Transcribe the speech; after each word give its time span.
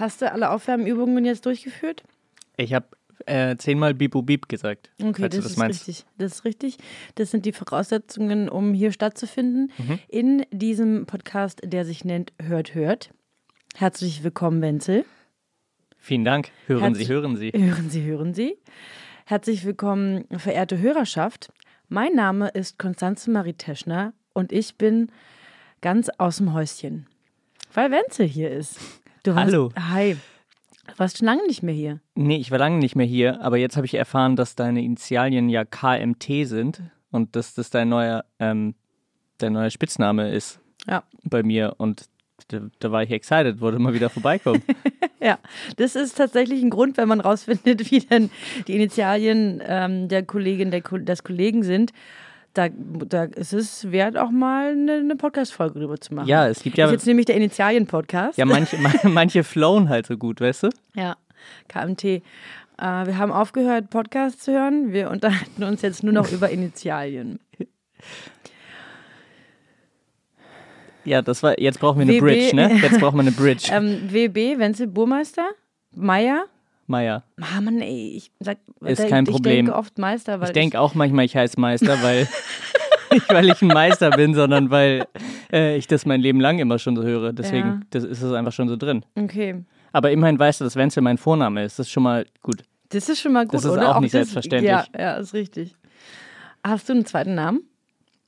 Hast 0.00 0.22
du 0.22 0.32
alle 0.32 0.50
Aufwärmübungen 0.50 1.26
jetzt 1.26 1.44
durchgeführt? 1.44 2.02
Ich 2.56 2.72
habe 2.72 2.86
äh, 3.26 3.56
zehnmal 3.56 3.92
Bibu 3.92 4.22
Bip 4.22 4.48
gesagt. 4.48 4.88
Okay, 4.98 5.28
du 5.28 5.36
das, 5.36 5.44
ist 5.44 5.56
meinst. 5.58 5.86
richtig. 5.86 6.06
Das 6.16 6.32
ist 6.32 6.44
richtig. 6.46 6.78
Das 7.16 7.30
sind 7.30 7.44
die 7.44 7.52
Voraussetzungen, 7.52 8.48
um 8.48 8.72
hier 8.72 8.92
stattzufinden. 8.92 9.70
Mhm. 9.76 9.98
In 10.08 10.46
diesem 10.50 11.04
Podcast, 11.04 11.60
der 11.64 11.84
sich 11.84 12.02
nennt 12.06 12.32
Hört, 12.42 12.74
Hört. 12.74 13.10
Herzlich 13.76 14.24
willkommen, 14.24 14.62
Wenzel. 14.62 15.04
Vielen 15.98 16.24
Dank. 16.24 16.48
Hören 16.66 16.80
Herzlich- 16.82 17.06
Sie, 17.08 17.12
hören 17.12 17.36
Sie. 17.36 17.52
Hören 17.52 17.90
Sie, 17.90 18.02
hören 18.04 18.32
Sie. 18.34 18.56
Herzlich 19.26 19.66
willkommen, 19.66 20.24
verehrte 20.38 20.78
Hörerschaft. 20.78 21.52
Mein 21.90 22.14
Name 22.14 22.48
ist 22.48 22.78
Konstanze 22.78 23.30
Marie 23.30 23.52
Teschner 23.52 24.14
und 24.32 24.50
ich 24.50 24.76
bin 24.76 25.12
ganz 25.82 26.08
aus 26.16 26.38
dem 26.38 26.54
Häuschen, 26.54 27.06
weil 27.74 27.90
Wenzel 27.90 28.26
hier 28.26 28.50
ist. 28.50 28.78
Du 29.22 29.34
warst, 29.34 29.52
Hallo. 29.52 29.70
Hi. 29.78 30.16
Du 30.86 30.98
warst 30.98 31.18
schon 31.18 31.26
lange 31.26 31.46
nicht 31.46 31.62
mehr 31.62 31.74
hier. 31.74 32.00
Nee, 32.14 32.36
ich 32.38 32.50
war 32.50 32.58
lange 32.58 32.78
nicht 32.78 32.96
mehr 32.96 33.06
hier, 33.06 33.40
aber 33.42 33.58
jetzt 33.58 33.76
habe 33.76 33.86
ich 33.86 33.94
erfahren, 33.94 34.36
dass 34.36 34.54
deine 34.56 34.82
Initialien 34.82 35.48
ja 35.48 35.64
KMT 35.64 36.46
sind 36.46 36.82
und 37.10 37.36
dass 37.36 37.54
das 37.54 37.70
dein 37.70 37.88
neuer, 37.88 38.24
ähm, 38.38 38.74
dein 39.38 39.52
neuer 39.52 39.70
Spitzname 39.70 40.30
ist 40.30 40.58
Ja. 40.86 41.02
bei 41.24 41.42
mir 41.42 41.74
und 41.78 42.08
da, 42.48 42.60
da 42.80 42.90
war 42.90 43.02
ich 43.02 43.10
excited, 43.10 43.60
wollte 43.60 43.78
mal 43.78 43.94
wieder 43.94 44.10
vorbeikommen. 44.10 44.62
Ja, 45.22 45.38
das 45.76 45.96
ist 45.96 46.16
tatsächlich 46.16 46.62
ein 46.62 46.70
Grund, 46.70 46.96
wenn 46.96 47.06
man 47.06 47.20
rausfindet, 47.20 47.90
wie 47.90 48.00
denn 48.00 48.30
die 48.66 48.74
Initialien 48.74 49.60
ähm, 49.62 50.08
der 50.08 50.22
Kollegin, 50.22 50.70
der, 50.70 50.80
des 50.80 51.22
Kollegen 51.24 51.62
sind. 51.62 51.92
Da, 52.54 52.68
da 52.68 53.24
ist 53.24 53.52
es 53.52 53.92
wert, 53.92 54.16
auch 54.18 54.30
mal 54.30 54.72
eine, 54.72 54.94
eine 54.94 55.14
Podcast-Folge 55.16 55.78
drüber 55.78 56.00
zu 56.00 56.14
machen. 56.14 56.26
ja, 56.26 56.48
es 56.48 56.62
gibt 56.62 56.76
Das 56.76 56.78
ja, 56.78 56.86
ist 56.86 56.92
jetzt 56.92 57.06
nämlich 57.06 57.26
der 57.26 57.36
Initialien-Podcast. 57.36 58.36
ja 58.38 58.44
manche, 58.44 58.76
manche 59.08 59.44
flowen 59.44 59.88
halt 59.88 60.06
so 60.06 60.16
gut, 60.16 60.40
weißt 60.40 60.64
du? 60.64 60.68
Ja, 60.94 61.16
KMT. 61.68 62.04
Äh, 62.04 62.22
wir 62.78 63.18
haben 63.18 63.30
aufgehört, 63.30 63.90
Podcasts 63.90 64.42
zu 64.44 64.52
hören. 64.52 64.92
Wir 64.92 65.10
unterhalten 65.10 65.62
uns 65.62 65.82
jetzt 65.82 66.02
nur 66.02 66.12
noch 66.12 66.32
über 66.32 66.50
Initialien. 66.50 67.38
Ja, 71.04 71.22
das 71.22 71.42
war, 71.42 71.58
jetzt 71.58 71.80
brauchen 71.80 71.98
wir 71.98 72.02
eine 72.02 72.12
WB. 72.14 72.20
Bridge, 72.20 72.56
ne? 72.56 72.74
Jetzt 72.82 73.00
brauchen 73.00 73.16
wir 73.16 73.22
eine 73.22 73.32
Bridge. 73.32 73.70
Ähm, 73.72 74.10
WB, 74.12 74.58
Wenzel 74.58 74.86
Burmeister, 74.86 75.48
Meier. 75.94 76.44
Meier. 76.90 77.24
Ah, 77.40 77.60
Mann, 77.62 77.80
ey, 77.80 78.14
ich 78.16 78.30
sag, 78.40 78.58
Ist 78.82 79.00
ich 79.00 79.08
kein 79.08 79.24
Problem. 79.24 79.66
denke 79.66 79.74
oft 79.74 79.96
Meister, 79.98 80.40
weil 80.40 80.48
Ich 80.48 80.52
denke 80.52 80.78
auch 80.80 80.94
manchmal, 80.94 81.24
ich 81.24 81.34
heiße 81.36 81.58
Meister, 81.58 82.02
weil 82.02 82.28
nicht 83.12 83.28
weil 83.30 83.48
ich 83.48 83.62
ein 83.62 83.68
Meister 83.68 84.10
bin, 84.10 84.34
sondern 84.34 84.70
weil 84.70 85.06
äh, 85.52 85.76
ich 85.76 85.86
das 85.86 86.04
mein 86.04 86.20
Leben 86.20 86.40
lang 86.40 86.58
immer 86.58 86.78
schon 86.78 86.96
so 86.96 87.02
höre. 87.02 87.32
Deswegen 87.32 87.68
Ja. 87.68 87.80
das 87.90 88.04
ist 88.04 88.20
es 88.22 88.32
einfach 88.32 88.52
schon 88.52 88.68
so 88.68 88.76
drin. 88.76 89.04
Okay. 89.16 89.64
Aber 89.92 90.10
immerhin 90.10 90.38
weißt 90.38 90.60
du, 90.60 90.64
dass 90.64 90.76
Wenzel 90.76 91.02
mein 91.02 91.16
Vorname 91.18 91.64
ist. 91.64 91.78
Das 91.78 91.86
ist 91.86 91.92
schon 91.92 92.02
mal 92.02 92.26
gut. 92.42 92.62
Das 92.90 93.08
ist 93.08 93.20
schon 93.20 93.32
mal 93.32 93.44
gut, 93.44 93.54
Das 93.54 93.64
ist 93.64 93.70
oder? 93.70 93.96
auch 93.96 94.00
nicht 94.00 94.12
das, 94.14 94.18
selbstverständlich. 94.30 94.70
Ja, 94.70 94.84
ja, 94.98 95.14
ist 95.14 95.32
richtig. 95.32 95.74
Hast 96.64 96.88
du 96.88 96.92
einen 96.92 97.06
zweiten 97.06 97.34
Namen? 97.34 97.62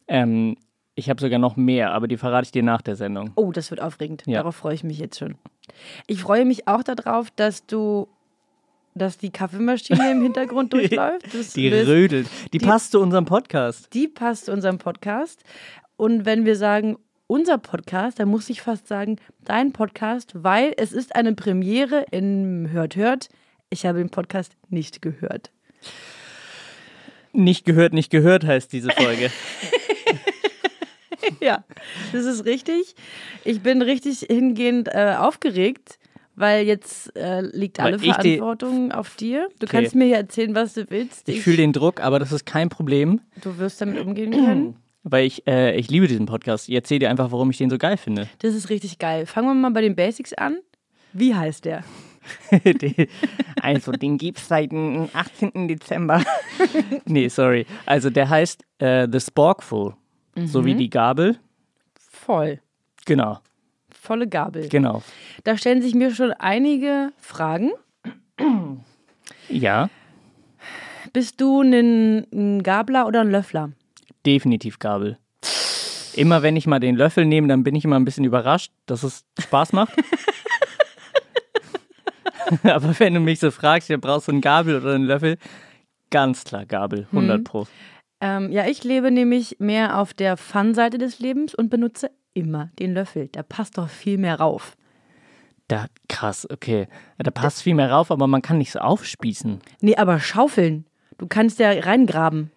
Ähm, 0.09 0.56
ich 0.95 1.09
habe 1.11 1.21
sogar 1.21 1.39
noch 1.39 1.56
mehr, 1.56 1.93
aber 1.93 2.06
die 2.09 2.17
verrate 2.17 2.45
ich 2.47 2.53
dir 2.53 2.62
nach 2.62 2.83
der 2.83 2.97
Sendung. 2.97 3.31
Oh, 3.37 3.51
das 3.53 3.71
wird 3.71 3.81
aufregend. 3.81 4.25
Ja. 4.27 4.39
Darauf 4.39 4.56
freue 4.56 4.75
ich 4.75 4.84
mich 4.84 4.99
jetzt 4.99 5.19
schon. 5.19 5.37
Ich 6.06 6.22
freue 6.22 6.45
mich 6.45 6.69
auch 6.69 6.83
darauf, 6.83 7.31
dass 7.31 7.67
du, 7.67 8.09
dass 8.94 9.19
die 9.19 9.30
Kaffeemaschine 9.30 10.10
im 10.12 10.22
Hintergrund 10.22 10.72
durchläuft. 10.72 11.34
Das 11.34 11.53
Die 11.53 11.70
wirst- 11.70 11.88
rödelt. 11.88 12.28
Die, 12.53 12.58
die- 12.58 12.66
passt 12.66 12.92
zu 12.92 13.00
unserem 13.00 13.25
Podcast. 13.25 13.92
die 13.94 14.08
passt 14.08 14.47
zu 14.47 14.53
unserem 14.53 14.78
Podcast. 14.78 15.42
Und 15.97 16.25
wenn 16.26 16.44
wir 16.44 16.56
sagen, 16.56 16.97
unser 17.26 17.58
Podcast, 17.58 18.19
dann 18.19 18.28
muss 18.28 18.50
ich 18.50 18.60
fast 18.60 18.86
sagen, 18.88 19.16
dein 19.44 19.72
Podcast, 19.72 20.32
weil 20.34 20.75
es 20.76 20.92
ist 20.92 21.14
eine 21.16 21.32
Premiere 21.34 22.04
in 22.10 22.69
Hört, 22.72 22.97
Hört. 22.97 23.28
Ich 23.70 23.86
habe 23.86 23.98
den 23.98 24.10
Podcast 24.10 24.53
nicht 24.69 25.00
gehört. 25.00 25.50
Nicht 27.32 27.64
gehört, 27.64 27.94
nicht 27.94 28.10
gehört 28.10 28.44
heißt 28.44 28.72
diese 28.72 28.91
Folge. 28.91 29.30
Ja, 31.41 31.64
das 32.12 32.24
ist 32.24 32.44
richtig. 32.44 32.94
Ich 33.44 33.60
bin 33.62 33.80
richtig 33.82 34.20
hingehend 34.28 34.88
äh, 34.88 35.14
aufgeregt, 35.19 35.98
weil 36.34 36.66
jetzt 36.66 37.15
äh, 37.16 37.41
liegt 37.43 37.78
Weil 37.78 37.87
alle 37.94 37.97
ich 37.97 38.12
Verantwortung 38.15 38.93
auf 38.93 39.16
dir. 39.16 39.48
Du 39.59 39.66
Okay. 39.66 39.78
kannst 39.78 39.94
mir 39.94 40.04
hier 40.06 40.16
erzählen, 40.16 40.54
was 40.54 40.75
du 40.75 40.88
willst. 40.91 41.28
Ich 41.28 41.41
fühle 41.43 41.59
den 41.59 41.72
Druck, 41.72 42.00
aber 42.00 42.19
das 42.19 42.32
ist 42.32 42.47
kein 42.47 42.69
Problem, 42.69 43.20
du 43.41 43.59
wirst 43.59 43.81
damit 43.81 43.98
umgehen 44.00 44.31
können. 44.32 44.76
weil 45.04 45.26
ich, 45.26 45.47
äh, 45.47 45.75
ich 45.76 45.91
liebe 45.91 46.06
diesen 46.09 46.26
Podcast. 46.26 46.69
Ich 46.69 46.75
erzähle 46.75 47.00
dir 47.00 47.10
einfach, 47.10 47.32
warum 47.32 47.50
ich 47.50 47.59
den 47.59 47.71
so 47.71 47.78
geil 47.78 47.97
finde. 47.97 48.28
Das 48.38 48.54
ist 48.54 48.71
richtig 48.71 48.98
geil. 48.98 49.26
Fangen 49.26 49.48
wir 49.48 49.54
mal 49.54 49.71
bei 49.71 49.81
den 49.81 49.97
Basics 49.97 50.32
an. 50.34 50.59
Wie 51.12 51.34
heißt 51.34 51.65
der? 51.65 51.82
Also, 53.60 53.92
den 53.92 54.19
gibt's 54.19 54.47
seit 54.48 54.71
dem 54.72 55.09
18. 55.12 55.69
Dezember. 55.69 56.22
nee, 57.04 57.28
sorry. 57.28 57.66
Also, 57.87 58.10
der 58.10 58.28
heißt 58.28 58.62
äh, 58.78 59.09
The 59.10 59.21
Sporkful. 59.21 59.94
So 60.44 60.65
wie 60.65 60.75
die 60.75 60.88
Gabel. 60.88 61.37
Voll. 62.10 62.60
Genau, 63.06 63.38
Volle 64.05 64.27
Gabel. 64.27 64.69
genau. 64.69 65.01
Da 65.45 65.57
stellen 65.57 65.81
sich 65.81 65.95
mir 65.95 66.13
schon 66.13 66.33
einige 66.33 67.13
Fragen. 67.19 67.71
Ja, 69.49 69.89
Bist 71.13 71.41
du 71.41 71.63
ein, 71.63 72.27
ein 72.33 72.65
Gabler 72.65 73.07
oder 73.07 73.21
ein 73.21 73.31
Löffler? 73.31 73.71
definitiv 74.27 74.81
Gabel. 74.81 75.19
Immer 76.15 76.43
wenn 76.43 76.57
ich 76.57 76.67
mal 76.67 76.81
den 76.81 76.97
Löffel 76.97 77.27
nehme, 77.27 77.47
dann 77.47 77.63
bin 77.63 77.77
ich 77.77 77.85
immer 77.85 77.95
ein 77.97 78.05
bisschen 78.05 78.25
überrascht, 78.25 78.73
dass 78.87 79.05
es 79.05 79.25
Spaß 79.41 79.73
macht. 79.73 79.95
Aber 82.65 82.99
wenn 82.99 83.15
du 83.15 83.21
mich 83.21 83.39
so 83.41 83.51
fragst, 83.53 83.89
ja, 83.89 83.97
brauchst 83.99 84.27
du 84.29 84.33
einen 84.33 84.41
Gabel 84.41 84.81
oder 84.81 84.95
einen 84.95 85.05
Löffel? 85.05 85.39
Ganz 86.11 86.45
klar 86.45 86.67
Gabel, 86.67 87.07
100 87.13 87.45
Pro. 87.45 87.67
Ähm, 88.21 88.53
ja, 88.53 88.67
ich 88.67 88.84
lebe 88.84 89.11
nämlich 89.11 89.57
mehr 89.59 89.99
auf 89.99 90.13
der 90.13 90.37
Fun-Seite 90.37 90.99
des 90.99 91.19
Lebens 91.19 91.55
und 91.55 91.71
benutze 91.71 92.11
immer 92.34 92.70
den 92.78 92.94
Löffel. 92.94 93.28
Da 93.28 93.43
passt 93.43 93.78
doch 93.78 93.88
viel 93.88 94.19
mehr 94.19 94.38
rauf. 94.41 94.76
Da, 95.69 95.87
krass, 96.09 96.47
okay. 96.50 96.88
Da 97.19 97.31
passt 97.31 97.62
viel 97.62 97.75
mehr 97.75 97.91
rauf, 97.91 98.10
aber 98.10 98.26
man 98.26 98.43
kann 98.43 98.59
nicht 98.59 98.72
so 98.72 98.78
aufspießen. 98.81 99.60
Nee, 99.81 99.97
aber 99.97 100.20
schaufeln. 100.20 100.87
Du 101.19 101.26
kannst 101.26 101.59
ja 101.59 101.71
reingraben. 101.71 102.50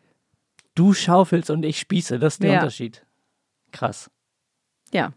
Du 0.74 0.94
schaufelst 0.94 1.50
und 1.50 1.64
ich 1.64 1.80
spieße, 1.80 2.20
das 2.20 2.34
ist 2.36 2.44
der 2.44 2.52
Ja. 2.52 2.58
Unterschied. 2.60 3.06
Krass. 3.72 4.10
Ja. 4.92 5.14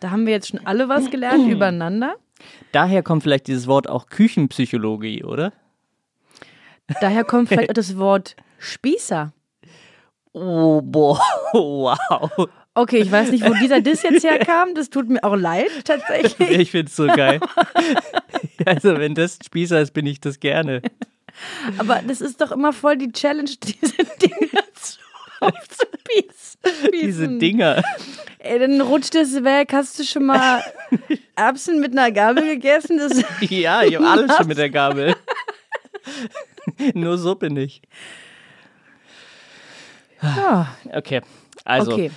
Da 0.00 0.10
haben 0.10 0.24
wir 0.24 0.32
jetzt 0.32 0.48
schon 0.48 0.66
alle 0.66 0.88
was 0.88 1.10
gelernt 1.10 1.46
übereinander. 1.50 2.14
Daher 2.72 3.02
kommt 3.02 3.22
vielleicht 3.22 3.48
dieses 3.48 3.66
Wort 3.66 3.88
auch 3.88 4.06
Küchenpsychologie, 4.06 5.24
oder? 5.24 5.52
Daher 7.02 7.24
kommt 7.24 7.48
vielleicht 7.48 7.68
auch 7.70 7.74
das 7.74 7.98
Wort 7.98 8.36
Spießer. 8.58 9.32
Oh, 10.32 10.80
boah, 10.80 11.20
wow. 11.52 12.48
Okay, 12.74 12.98
ich 12.98 13.10
weiß 13.10 13.30
nicht, 13.30 13.44
wo 13.44 13.52
dieser 13.54 13.80
Diss 13.80 14.02
jetzt 14.02 14.22
herkam. 14.24 14.74
Das 14.74 14.90
tut 14.90 15.08
mir 15.08 15.22
auch 15.24 15.34
leid, 15.36 15.70
tatsächlich. 15.84 16.50
Ich 16.50 16.70
find's 16.70 16.96
so 16.96 17.06
geil. 17.06 17.40
Also, 18.66 18.98
wenn 18.98 19.14
das 19.14 19.38
Spießer 19.44 19.80
ist, 19.80 19.92
bin 19.92 20.04
ich 20.04 20.20
das 20.20 20.38
gerne. 20.38 20.82
Aber 21.78 22.02
das 22.06 22.20
ist 22.20 22.42
doch 22.42 22.52
immer 22.52 22.74
voll 22.74 22.98
die 22.98 23.10
Challenge, 23.10 23.50
diese 23.62 24.04
Dinger 24.20 24.62
zu 24.74 24.98
aufzuspießen. 25.40 26.60
Diese 26.92 27.28
Dinger. 27.28 27.82
Ey, 28.38 28.58
dann 28.58 28.80
rutscht 28.80 29.14
es 29.14 29.42
weg. 29.42 29.72
Hast 29.72 29.98
du 29.98 30.04
schon 30.04 30.26
mal 30.26 30.62
Erbsen 31.36 31.80
mit 31.80 31.92
einer 31.92 32.12
Gabel 32.12 32.44
gegessen? 32.44 32.98
Das 32.98 33.22
Ja, 33.48 33.82
ich 33.82 33.96
habe 33.96 34.06
alles 34.06 34.36
schon 34.36 34.46
mit 34.48 34.58
der 34.58 34.70
Gabel. 34.70 35.16
Nur 36.94 37.18
Suppe 37.18 37.50
nicht. 37.50 37.84
ja, 40.22 40.74
Okay, 40.92 41.22
also 41.64 41.92
okay. 41.92 42.10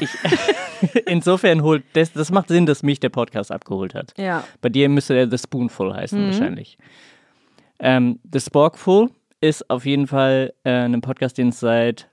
insofern 1.06 1.62
holt 1.62 1.84
das, 1.94 2.12
das 2.12 2.30
macht 2.30 2.48
Sinn, 2.48 2.66
dass 2.66 2.82
mich 2.82 3.00
der 3.00 3.08
Podcast 3.08 3.50
abgeholt 3.52 3.94
hat. 3.94 4.12
Ja. 4.18 4.44
Bei 4.60 4.68
dir 4.68 4.88
müsste 4.88 5.14
der 5.14 5.30
The 5.30 5.38
Spoonful 5.38 5.94
heißen 5.94 6.26
wahrscheinlich. 6.26 6.78
Ähm, 7.78 8.18
The 8.32 8.40
Sporkful 8.40 9.10
ist 9.40 9.68
auf 9.70 9.84
jeden 9.84 10.06
Fall 10.06 10.52
äh, 10.64 10.70
ein 10.70 11.00
Podcast, 11.00 11.38
den 11.38 11.48
es 11.48 11.60
seit 11.60 12.08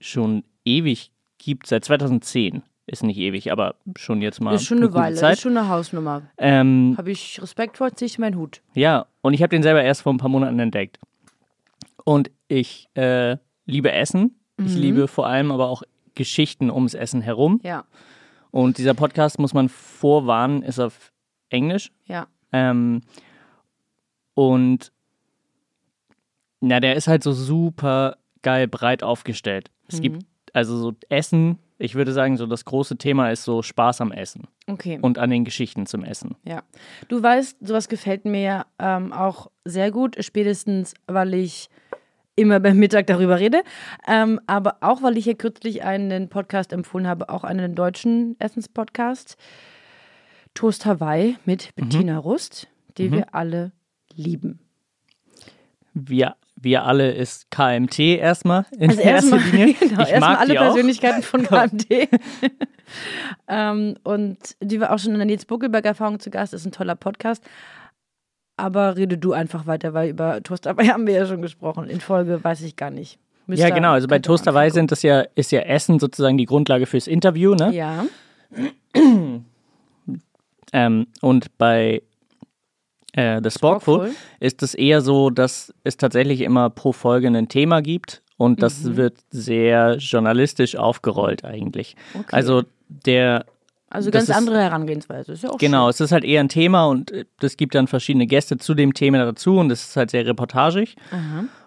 schon 0.00 0.44
ewig 0.64 1.10
gibt. 1.38 1.66
Seit 1.66 1.84
2010 1.84 2.62
ist 2.86 3.02
nicht 3.02 3.18
ewig, 3.18 3.50
aber 3.52 3.76
schon 3.96 4.22
jetzt 4.22 4.40
mal 4.40 4.54
Ist 4.54 4.64
schon 4.64 4.78
eine, 4.78 4.88
gute 4.88 4.98
Weile, 5.00 5.16
Zeit. 5.16 5.34
ist 5.34 5.42
schon 5.42 5.56
eine 5.56 5.68
Hausnummer. 5.68 6.22
Ähm, 6.38 6.94
Habe 6.98 7.10
ich 7.10 7.40
Respekt 7.40 7.78
vor, 7.78 7.92
ziehe 7.94 8.06
ich 8.06 8.18
meinen 8.18 8.36
Hut. 8.36 8.60
ja, 8.74 9.06
und 9.20 9.34
ich 9.34 9.42
habe 9.42 9.50
den 9.50 9.62
selber 9.62 9.82
erst 9.82 10.02
vor 10.02 10.12
ein 10.12 10.18
paar 10.18 10.28
Monaten 10.28 10.58
entdeckt. 10.58 10.98
Und 12.04 12.30
ich 12.48 12.88
äh, 12.94 13.36
liebe 13.66 13.92
Essen. 13.92 14.36
Ich 14.64 14.74
liebe 14.74 15.08
vor 15.08 15.26
allem 15.26 15.50
aber 15.50 15.68
auch 15.68 15.82
Geschichten 16.14 16.70
ums 16.70 16.94
Essen 16.94 17.20
herum. 17.20 17.60
Ja, 17.62 17.84
Und 18.50 18.78
dieser 18.78 18.94
Podcast, 18.94 19.38
muss 19.38 19.54
man 19.54 19.68
vorwarnen, 19.68 20.62
ist 20.62 20.78
auf 20.78 21.12
Englisch. 21.50 21.90
ja. 22.06 22.26
Ähm, 22.52 23.00
und 24.34 24.92
na, 26.60 26.80
der 26.80 26.94
ist 26.96 27.08
halt 27.08 27.22
so 27.22 27.32
super 27.32 28.16
geil 28.42 28.68
breit 28.68 29.02
aufgestellt. 29.02 29.70
Es 29.88 30.00
gibt 30.00 30.24
also 30.54 30.76
so 30.78 30.92
Essen, 31.08 31.58
ich 31.78 31.94
würde 31.94 32.12
sagen, 32.12 32.36
so 32.36 32.46
das 32.46 32.64
große 32.64 32.96
Thema 32.96 33.30
ist 33.30 33.44
so 33.44 33.62
Spaß 33.62 34.00
am 34.00 34.12
Essen 34.12 34.46
Okay. 34.68 34.98
und 35.02 35.18
an 35.18 35.30
den 35.30 35.44
Geschichten 35.44 35.86
zum 35.86 36.04
Essen. 36.04 36.36
Ja, 36.44 36.62
du 37.08 37.22
weißt, 37.22 37.58
sowas 37.66 37.88
gefällt 37.88 38.24
mir 38.24 38.66
ähm, 38.78 39.12
auch 39.12 39.50
sehr 39.64 39.90
gut, 39.90 40.16
spätestens 40.20 40.94
weil 41.06 41.34
ich 41.34 41.68
immer 42.36 42.60
beim 42.60 42.78
Mittag 42.78 43.06
darüber 43.06 43.38
rede, 43.38 43.62
ähm, 44.06 44.40
aber 44.46 44.76
auch 44.80 45.02
weil 45.02 45.18
ich 45.18 45.24
hier 45.24 45.34
kürzlich 45.34 45.82
einen 45.82 46.28
Podcast 46.28 46.72
empfohlen 46.72 47.06
habe, 47.06 47.28
auch 47.28 47.44
einen 47.44 47.74
deutschen 47.74 48.36
Essenspodcast, 48.38 49.36
Toast 50.54 50.86
Hawaii 50.86 51.36
mit 51.44 51.74
Bettina 51.74 52.18
Rust, 52.18 52.68
die 52.98 53.10
wir 53.12 53.34
alle 53.34 53.72
lieben. 54.14 54.60
Wir, 55.94 56.36
wir 56.56 56.84
alle 56.84 57.12
ist 57.12 57.50
KMT 57.50 57.98
erstmal 57.98 58.66
in 58.78 58.90
Also 58.90 59.02
erster 59.02 59.36
erstmal 59.36 59.40
Linie. 59.40 59.74
genau, 59.80 60.02
ich 60.02 60.08
erstmal 60.08 60.20
mag 60.20 60.40
alle 60.40 60.52
die 60.52 60.58
auch. 60.58 60.64
Persönlichkeiten 60.64 61.22
von 61.22 61.42
KMT. 61.46 61.86
ähm, 63.48 63.96
und 64.04 64.38
die 64.60 64.80
war 64.80 64.92
auch 64.92 64.98
schon 64.98 65.12
in 65.12 65.18
der 65.18 65.26
Nils 65.26 65.44
Buckelberg-Erfahrung 65.44 66.20
zu 66.20 66.30
Gast, 66.30 66.54
ist 66.54 66.64
ein 66.64 66.72
toller 66.72 66.94
Podcast. 66.94 67.44
Aber 68.62 68.96
rede 68.96 69.18
du 69.18 69.32
einfach 69.32 69.66
weiter, 69.66 69.92
weil 69.94 70.10
über 70.10 70.42
Toast 70.42 70.66
Hawaii 70.66 70.86
haben 70.88 71.06
wir 71.06 71.14
ja 71.14 71.26
schon 71.26 71.42
gesprochen. 71.42 71.88
In 71.88 72.00
Folge 72.00 72.42
weiß 72.42 72.62
ich 72.62 72.76
gar 72.76 72.90
nicht. 72.90 73.18
Müsst 73.46 73.60
Ja, 73.60 73.70
genau. 73.70 73.90
Also 73.92 74.06
bei 74.06 74.16
könnt 74.16 74.26
ihr 74.26 74.30
mal 74.30 74.36
Toast 74.36 74.46
Hawaii 74.46 74.66
angucken. 74.66 74.74
sind 74.74 74.92
das 74.92 75.02
ja, 75.02 75.24
ist 75.34 75.50
ja 75.52 75.60
Essen 75.62 75.98
sozusagen 75.98 76.38
die 76.38 76.44
Grundlage 76.46 76.86
fürs 76.86 77.06
Interview, 77.08 77.54
ne? 77.54 77.72
Ja, 77.74 78.04
Ähm, 80.74 81.06
und 81.20 81.58
bei 81.58 82.02
äh, 83.12 83.40
The 83.42 83.50
Sporkful 83.50 84.06
Sporkful. 84.06 84.10
ist 84.40 84.62
es 84.62 84.74
eher 84.74 85.02
so, 85.02 85.28
dass 85.28 85.72
es 85.84 85.98
tatsächlich 85.98 86.40
immer 86.40 86.70
pro 86.70 86.92
Folge 86.92 87.28
ein 87.28 87.48
Thema 87.48 87.82
gibt 87.82 88.22
und 88.38 88.62
das 88.62 88.82
Mhm. 88.84 88.96
wird 88.96 89.18
sehr 89.30 89.96
journalistisch 89.98 90.76
aufgerollt 90.76 91.44
eigentlich. 91.44 91.94
Okay. 92.14 92.24
Also 92.30 92.62
der 92.88 93.44
also 93.92 94.10
ganz 94.10 94.28
ist- 94.28 94.34
andere 94.34 94.60
Herangehensweise. 94.62 95.32
Ist 95.32 95.42
ja 95.44 95.50
auch 95.50 95.58
Genau, 95.58 95.88
es 95.88 96.00
ist 96.00 96.12
halt 96.12 96.24
eher 96.24 96.40
ein 96.40 96.48
Thema 96.48 96.86
und 96.86 97.10
äh, 97.10 97.24
es 97.40 97.56
gibt 97.56 97.74
dann 97.74 97.86
verschiedene 97.86 98.26
Gäste 98.26 98.56
zu 98.58 98.74
dem 98.74 98.94
Thema 98.94 99.18
dazu 99.18 99.58
und 99.58 99.70
es 99.70 99.88
ist 99.88 99.96
halt 99.96 100.10
sehr 100.10 100.26
reportagig. 100.26 100.96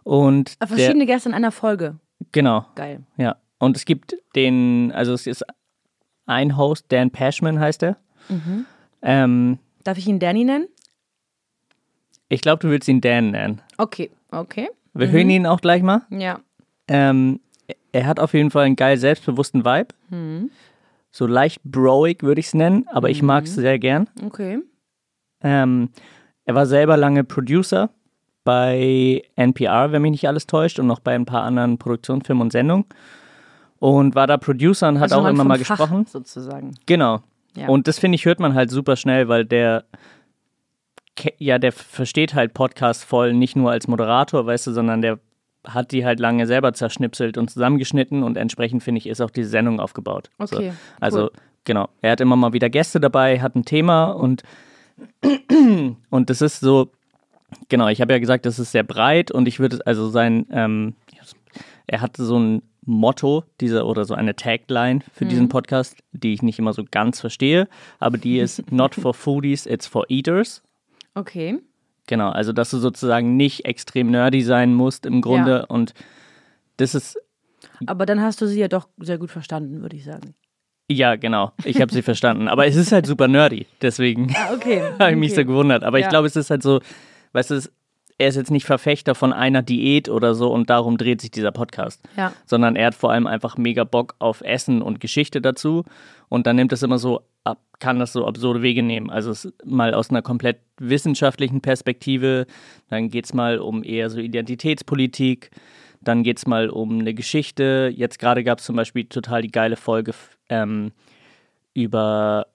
Und 0.04 0.50
schön. 0.50 0.58
Ah, 0.60 0.66
der, 0.66 0.68
Verschiedene 0.78 1.06
Gäste 1.06 1.30
in 1.30 1.36
einer 1.36 1.52
Folge. 1.52 1.96
genau, 2.32 2.66
Geil. 2.76 3.02
ja. 3.18 3.36
Und 3.60 3.78
es 3.78 3.86
gibt 3.86 4.16
den, 4.36 4.92
also 4.94 5.14
es 5.14 5.26
ist 5.28 5.44
ein 6.26 6.58
Host, 6.58 6.86
Dan 6.90 7.10
Pashman 7.12 7.60
heißt 7.60 7.84
er. 7.84 7.98
Mhm. 8.30 8.66
Ähm, 9.02 9.60
Darf 9.84 9.98
ich 9.98 10.08
ihn 10.08 10.20
Danny 10.20 10.44
nennen? 10.44 10.68
ich 12.28 12.42
glaube, 12.42 12.60
du 12.62 12.70
willst 12.70 12.88
ihn 12.90 13.02
Dan 13.02 13.32
nennen. 13.32 13.62
Okay, 13.78 14.10
okay. 14.32 14.70
Wir 14.94 15.10
hören 15.10 15.30
ihn 15.30 15.46
auch 15.46 15.62
gleich 15.62 15.84
mal. 15.84 16.02
Ja. 16.10 16.40
Ähm, 16.88 17.40
er 17.92 18.06
hat 18.08 18.20
auf 18.20 18.34
jeden 18.34 18.50
Fall 18.52 18.66
einen 18.66 18.76
geil 18.76 18.98
selbstbewussten 18.98 19.64
Vibe. 19.66 19.90
Mhm. 20.10 20.50
So 21.16 21.28
leicht 21.28 21.64
broig 21.64 22.24
würde 22.24 22.42
ich 22.42 22.48
es 22.48 22.54
nennen, 22.54 22.90
aber 22.92 23.10
ich 23.10 23.22
mag 23.22 23.46
es 23.46 23.56
sehr 23.56 23.80
gern. 23.80 24.10
Okay. 24.26 24.60
Ähm, 25.40 25.88
er 26.44 26.56
war 26.56 26.66
selber 26.66 26.98
lange 26.98 27.24
Producer 27.24 27.90
bei 28.44 29.24
NPR, 29.38 29.94
wenn 29.94 30.02
mich 30.02 30.12
nicht 30.12 30.28
alles 30.28 30.46
täuscht, 30.46 30.78
und 30.78 30.88
noch 30.88 31.00
bei 31.00 31.16
ein 31.16 31.26
paar 31.26 31.44
anderen 31.44 31.78
Produktionsfilmen 31.78 32.42
und 32.42 32.52
Sendungen. 32.52 32.84
Und 33.80 34.14
war 34.14 34.28
da 34.28 34.36
Producer 34.36 34.90
und 34.90 35.00
hat 35.00 35.14
Also 35.14 35.22
auch 35.22 35.30
immer 35.30 35.46
mal 35.46 35.58
Fach, 35.58 35.78
gesprochen. 35.78 36.06
Sozusagen. 36.06 36.72
Genau. 36.86 37.22
Ja. 37.56 37.70
Und 37.70 37.88
das 37.88 37.98
finde 37.98 38.18
ich, 38.18 38.26
hört 38.26 38.42
man 38.42 38.54
halt 38.54 38.70
super 38.70 38.98
schnell, 38.98 39.30
weil 39.30 39.46
der, 39.46 39.86
ja, 41.38 41.60
der 41.60 41.72
versteht 41.72 42.34
halt 42.34 42.54
Podcasts 42.54 43.06
voll, 43.06 43.34
nicht 43.34 43.56
nur 43.56 43.72
als 43.72 43.88
Moderator, 43.88 44.46
weißt 44.46 44.68
du, 44.68 44.74
sondern 44.74 45.02
der 45.02 45.20
hat 45.68 45.92
die 45.92 46.06
halt 46.06 46.20
lange 46.20 46.48
selber 46.48 46.74
zerschnipselt 46.74 47.38
und 47.38 47.50
zusammengeschnitten 47.50 48.24
und 48.24 48.38
entsprechend, 48.38 48.84
finde 48.84 49.00
ich, 49.00 49.08
ist 49.08 49.22
auch 49.22 49.30
diese 49.32 49.50
Sendung 49.50 49.80
aufgebaut. 49.80 50.30
Okay, 50.38 50.72
So. 50.72 50.76
Also, 51.00 51.22
cool. 51.24 51.32
genau. 51.64 51.90
Er 52.02 52.12
hat 52.12 52.22
immer 52.22 52.36
mal 52.36 52.54
wieder 52.54 52.70
Gäste 52.70 53.00
dabei, 53.00 53.40
hat 53.42 53.56
ein 53.56 53.66
Thema 53.66 54.06
und, 54.12 54.44
und 56.10 56.30
das 56.30 56.42
ist 56.42 56.60
so, 56.60 56.90
genau, 57.70 57.88
ich 57.88 58.02
habe 58.02 58.14
ja 58.14 58.20
gesagt, 58.20 58.46
das 58.46 58.60
ist 58.60 58.72
sehr 58.72 58.84
breit 58.84 59.32
und 59.32 59.48
ich 59.48 59.60
würde, 59.60 59.80
also 59.86 60.10
sein, 60.10 60.46
ähm, 60.52 60.96
er 61.88 62.02
hat 62.02 62.18
so 62.18 62.38
ein 62.40 62.62
Motto, 62.88 63.44
diese 63.62 63.84
oder 63.86 64.06
so 64.06 64.14
eine 64.14 64.36
Tagline 64.36 65.00
für 65.14 65.26
Mhm. 65.26 65.30
diesen 65.30 65.50
Podcast, 65.50 65.98
die 66.12 66.34
ich 66.34 66.42
nicht 66.44 66.60
immer 66.60 66.74
so 66.74 66.84
ganz 66.90 67.20
verstehe, 67.20 67.68
aber 68.00 68.18
die 68.18 68.38
ist 68.40 68.64
Not 68.72 68.96
for 68.96 69.14
Foodies, 69.14 69.66
it's 69.66 69.88
for 69.88 70.06
Eaters. 70.10 70.62
Okay. 71.16 71.60
Genau, 72.08 72.30
also 72.30 72.54
dass 72.54 72.70
du 72.70 72.78
sozusagen 72.78 73.36
nicht 73.36 73.66
extrem 73.66 74.12
nerdy 74.12 74.42
sein 74.42 74.74
musst 74.74 75.06
im 75.06 75.22
Grunde 75.22 75.52
Ja. 75.60 75.64
und 75.66 75.94
das 76.78 76.94
ist, 76.94 77.18
Aber 77.88 78.06
dann 78.06 78.22
hast 78.22 78.42
du 78.42 78.48
sie 78.48 78.60
ja 78.60 78.68
doch 78.68 78.88
sehr 78.98 79.18
gut 79.18 79.32
verstanden, 79.32 79.82
würde 79.82 79.96
ich 79.96 80.04
sagen. 80.04 80.36
ja 80.88 81.16
genau, 81.16 81.52
ich 81.64 81.82
habe 81.82 81.92
sie 81.92 82.02
verstanden, 82.12 82.48
aber 82.48 82.68
es 82.68 82.76
ist 82.76 82.92
halt 82.92 83.06
super 83.08 83.28
nerdy, 83.28 83.66
deswegen 83.82 84.34
Ah, 84.36 84.54
okay. 84.54 84.82
habe 85.00 85.12
ich 85.12 85.18
mich 85.18 85.34
so 85.34 85.44
gewundert. 85.46 85.84
Aber 85.84 85.98
ich 85.98 86.04
Ja. 86.04 86.10
glaube, 86.10 86.28
es 86.28 86.36
ist 86.36 86.50
halt 86.52 86.62
so, 86.62 86.80
weißt 87.34 87.50
du, 87.52 87.56
es- 87.56 87.72
er 88.18 88.30
ist 88.30 88.36
jetzt 88.36 88.52
nicht 88.52 88.66
Verfechter 88.66 89.14
von 89.14 89.34
einer 89.34 89.62
Diät 89.62 90.08
oder 90.08 90.36
so 90.36 90.52
und 90.52 90.70
darum 90.70 90.98
dreht 90.98 91.20
sich 91.20 91.32
dieser 91.32 91.52
Podcast. 91.52 92.02
Ja. 92.16 92.32
Sondern 92.46 92.76
er 92.76 92.88
hat 92.88 92.96
vor 92.96 93.12
allem 93.12 93.28
einfach 93.28 93.58
mega 93.58 93.84
Bock 93.84 94.16
auf 94.20 94.42
Essen 94.42 94.82
und 94.82 95.02
Geschichte 95.02 95.42
dazu. 95.42 95.84
Und 96.30 96.48
dann 96.48 96.56
nimmt 96.56 96.72
es 96.72 96.82
immer 96.82 96.98
so 96.98 97.22
ab, 97.44 97.62
kann 97.80 98.00
das 98.00 98.14
so 98.14 98.26
absurde 98.26 98.62
Wege 98.62 98.84
nehmen. 98.84 99.10
Also 99.10 99.32
es 99.32 99.54
mal 99.66 99.94
aus 99.94 100.10
einer 100.10 100.22
komplett 100.22 100.60
wissenschaftlichen 100.78 101.62
Perspektive, 101.62 102.48
dann 102.90 103.10
geht 103.10 103.26
es 103.26 103.34
mal 103.34 103.60
um 103.60 103.84
eher 103.84 104.10
so 104.10 104.20
Identitätspolitik, 104.20 105.52
dann 106.02 106.24
geht 106.24 106.38
es 106.38 106.48
mal 106.48 106.70
um 106.70 107.00
eine 107.00 107.14
Geschichte. 107.14 107.92
Jetzt 107.94 108.20
gerade 108.20 108.46
gab 108.46 108.60
es 108.60 108.66
zum 108.66 108.78
Beispiel 108.78 109.06
total 109.06 109.42
die 109.42 109.52
geile 109.52 109.76
Folge 109.76 110.14
ähm, 110.50 110.94
über 111.74 112.48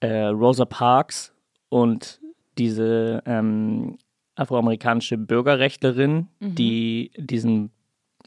äh, 0.00 0.26
Rosa 0.26 0.66
Parks 0.66 1.32
und 1.70 2.20
diese 2.58 3.22
ähm, 3.24 3.96
afroamerikanische 4.38 5.16
Bürgerrechtlerin, 5.18 6.28
die 6.40 7.10
diesen, 7.16 7.70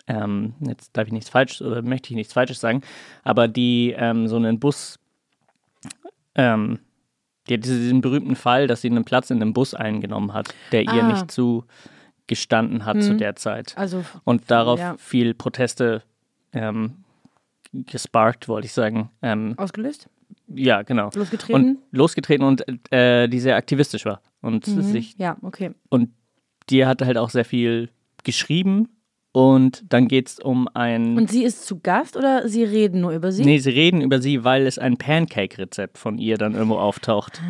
ähm, 0.07 0.53
jetzt 0.61 0.95
darf 0.97 1.07
ich 1.07 1.13
nichts 1.13 1.29
falsch 1.29 1.61
oder 1.61 1.81
möchte 1.81 2.09
ich 2.11 2.15
nichts 2.15 2.33
Falsches 2.33 2.59
sagen, 2.59 2.81
aber 3.23 3.47
die 3.47 3.93
ähm, 3.97 4.27
so 4.27 4.35
einen 4.35 4.59
Bus, 4.59 4.99
ähm, 6.35 6.79
die 7.49 7.55
hat 7.55 7.65
diesen 7.65 8.01
berühmten 8.01 8.35
Fall, 8.35 8.67
dass 8.67 8.81
sie 8.81 8.89
einen 8.89 9.03
Platz 9.03 9.29
in 9.29 9.41
einem 9.41 9.53
Bus 9.53 9.73
eingenommen 9.73 10.33
hat, 10.33 10.53
der 10.71 10.83
ihr 10.83 11.03
Ah. 11.03 11.07
nicht 11.11 11.31
zugestanden 11.31 12.85
hat 12.85 13.01
zu 13.03 13.15
der 13.17 13.35
Zeit. 13.35 13.73
Also, 13.77 14.03
Und 14.23 14.49
darauf 14.51 14.79
ja. 14.79 14.95
viel 14.97 15.33
Proteste 15.33 16.03
ähm, 16.53 17.03
gesparkt, 17.73 18.47
wollte 18.47 18.65
ich 18.67 18.73
sagen. 18.73 19.09
Ähm, 19.21 19.53
ausgelöst? 19.57 20.07
ja, 20.53 20.81
genau. 20.83 21.09
Losgetreten? 21.15 21.53
Und 21.55 21.77
losgetreten 21.91 22.45
und 22.45 22.63
äh, 22.93 23.27
die 23.27 23.39
sehr 23.39 23.55
aktivistisch 23.55 24.05
war. 24.05 24.21
Und 24.41 24.65
sich 24.65 25.15
Ja, 25.17 25.37
okay. 25.41 25.71
und 25.89 26.09
die 26.69 26.85
hat 26.85 27.01
halt 27.01 27.17
auch 27.17 27.29
sehr 27.29 27.45
viel 27.45 27.89
geschrieben 28.23 28.87
und 29.33 29.83
dann 29.87 30.07
geht 30.09 30.27
es 30.27 30.39
um 30.39 30.67
ein. 30.73 31.17
Und 31.17 31.29
sie 31.29 31.43
ist 31.43 31.65
zu 31.65 31.79
Gast 31.79 32.17
oder 32.17 32.47
sie 32.49 32.63
reden 32.65 32.99
nur 33.01 33.11
über 33.13 33.31
sie? 33.31 33.45
nee, 33.45 33.59
sie 33.59 33.69
reden 33.69 34.01
über 34.01 34.19
sie, 34.21 34.43
weil 34.43 34.67
es 34.67 34.77
ein 34.77 34.97
Pancake-Rezept 34.97 35.97
von 35.97 36.17
ihr 36.17 36.37
dann 36.37 36.53
irgendwo 36.53 36.75
auftaucht. 36.77 37.41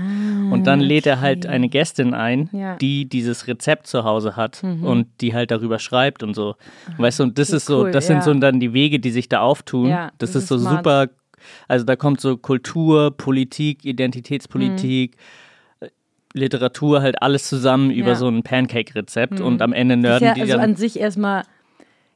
und 0.52 0.66
dann 0.68 0.80
lädt 0.80 1.08
er 1.08 1.22
halt 1.22 1.46
eine 1.48 1.70
Gästin 1.70 2.14
ein, 2.14 2.50
Ah, 2.54 2.58
Ja. 2.58 2.74
Mhm. 2.74 2.78
die 2.80 3.10
dieses 3.10 3.48
Rezept 3.48 3.88
zu 3.88 4.04
Hause 4.04 4.36
hat 4.36 4.64
und 4.64 5.08
die 5.22 5.34
halt 5.34 5.50
darüber 5.52 5.80
schreibt 5.80 6.22
und 6.24 6.36
so. 6.36 6.56
Weißt 6.98 7.20
du, 7.20 7.24
und 7.24 7.38
das 7.40 7.50
ist 7.50 7.66
so, 7.66 7.82
cool, 7.84 7.92
das 7.92 8.08
sind 8.08 8.18
ja. 8.18 8.22
so 8.22 8.34
dann 8.36 8.60
die 8.60 8.74
Wege, 8.74 9.00
die 9.00 9.12
sich 9.12 9.28
da 9.28 9.42
auftun. 9.42 9.88
Ja, 9.88 10.12
das, 10.20 10.32
das 10.34 10.36
ist 10.36 10.42
ist 10.44 10.48
so 10.50 10.58
smart. 10.60 10.78
super. 10.86 11.10
Also 11.68 11.86
da 11.86 11.96
kommt 11.96 12.22
so 12.22 12.38
Kultur, 12.38 13.10
Politik, 13.18 13.84
Identitätspolitik. 13.86 15.18
Literatur 16.34 17.02
halt 17.02 17.22
alles 17.22 17.48
zusammen 17.48 17.92
über 17.92 18.10
Ja. 18.10 18.16
so 18.16 18.28
ein 18.28 18.44
Pancake-Rezept 18.44 19.42
und 19.42 19.62
am 19.62 19.74
Ende 19.74 19.98
nerden 19.98 20.26
ja, 20.26 20.34
die 20.34 20.42
also 20.42 20.54
dann 20.54 20.62
an 20.62 20.76
sich 20.76 21.00
erstmal 21.00 21.44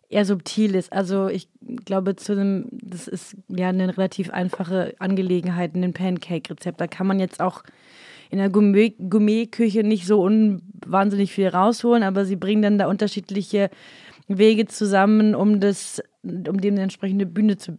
eher 0.09 0.23
subtil 0.25 0.75
ist. 0.75 0.93
Also 0.93 1.27
ich 1.27 1.49
glaube, 1.83 2.15
zu 2.15 2.33
einem, 2.33 2.67
das 2.71 3.07
ist 3.07 3.35
ja 3.49 3.69
eine 3.69 3.97
relativ 3.97 4.29
einfache 4.29 4.93
Angelegenheit, 4.99 5.75
ein 5.75 5.93
Pancake-Rezept. 5.93 6.79
Da 6.79 6.87
kann 6.87 7.07
man 7.07 7.19
jetzt 7.19 7.41
auch 7.41 7.63
in 8.29 8.37
der 8.37 8.49
Gourmet- 8.49 8.95
Gourmet-Küche 9.09 9.83
nicht 9.83 10.05
so 10.05 10.23
wahnsinnig 10.85 11.31
viel 11.33 11.47
rausholen, 11.47 12.03
aber 12.03 12.25
sie 12.25 12.35
bringen 12.35 12.61
dann 12.61 12.77
da 12.77 12.87
unterschiedliche 12.87 13.69
Wege 14.27 14.65
zusammen, 14.65 15.35
um 15.35 15.59
das, 15.59 16.01
um 16.23 16.59
dem 16.61 16.75
eine 16.75 16.83
entsprechende 16.83 17.25
Bühne 17.25 17.57
zu 17.57 17.77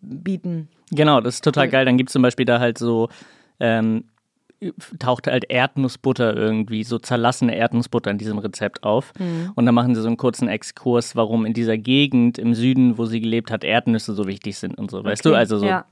bieten. 0.00 0.68
Genau, 0.90 1.20
das 1.20 1.36
ist 1.36 1.44
total 1.44 1.68
geil. 1.68 1.84
Dann 1.84 1.96
gibt 1.96 2.10
es 2.10 2.12
zum 2.12 2.22
Beispiel 2.22 2.46
da 2.46 2.60
halt 2.60 2.78
so, 2.78 3.08
ähm, 3.60 4.04
taucht 4.98 5.26
halt 5.26 5.44
Erdnussbutter 5.48 6.34
irgendwie, 6.36 6.82
so 6.84 6.98
zerlassene 6.98 7.54
Erdnussbutter 7.56 8.10
in 8.10 8.18
diesem 8.18 8.38
Rezept 8.38 8.82
auf. 8.84 9.12
Mhm. 9.18 9.52
Und 9.54 9.66
dann 9.66 9.74
machen 9.74 9.94
sie 9.94 10.00
so 10.00 10.06
einen 10.08 10.16
kurzen 10.16 10.48
Exkurs, 10.48 11.14
warum 11.16 11.44
in 11.46 11.52
dieser 11.52 11.76
Gegend 11.78 12.38
im 12.38 12.54
Süden, 12.54 12.98
wo 12.98 13.04
sie 13.04 13.20
gelebt 13.20 13.50
hat, 13.50 13.64
Erdnüsse 13.64 14.14
so 14.14 14.26
wichtig 14.26 14.56
sind 14.58 14.76
und 14.78 14.90
so. 14.90 15.04
Weißt 15.04 15.24
du, 15.24 15.30
Okay, 15.30 15.38
also 15.38 15.58
so, 15.58 15.66
ja. 15.66 15.84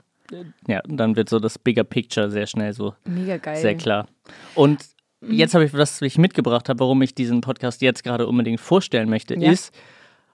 Ja, 0.67 0.81
und 0.87 0.97
dann 0.97 1.15
wird 1.15 1.29
so 1.29 1.39
das 1.39 1.59
Bigger 1.59 1.83
Picture 1.83 2.31
sehr 2.31 2.47
schnell 2.47 2.73
so 2.73 2.95
mega 3.05 3.37
geil. 3.37 3.57
sehr 3.57 3.75
klar. 3.75 4.07
Und 4.55 4.83
Mhm. 5.21 5.33
jetzt 5.33 5.53
habe 5.53 5.65
ich, 5.65 5.73
was 5.73 6.01
ich 6.01 6.17
mitgebracht 6.17 6.67
habe, 6.67 6.79
warum 6.79 7.01
ich 7.03 7.13
diesen 7.15 7.41
Podcast 7.41 7.81
jetzt 7.83 8.03
gerade 8.03 8.25
unbedingt 8.27 8.59
vorstellen 8.59 9.09
möchte, 9.09 9.35
Ja. 9.39 9.51
ist, 9.51 9.73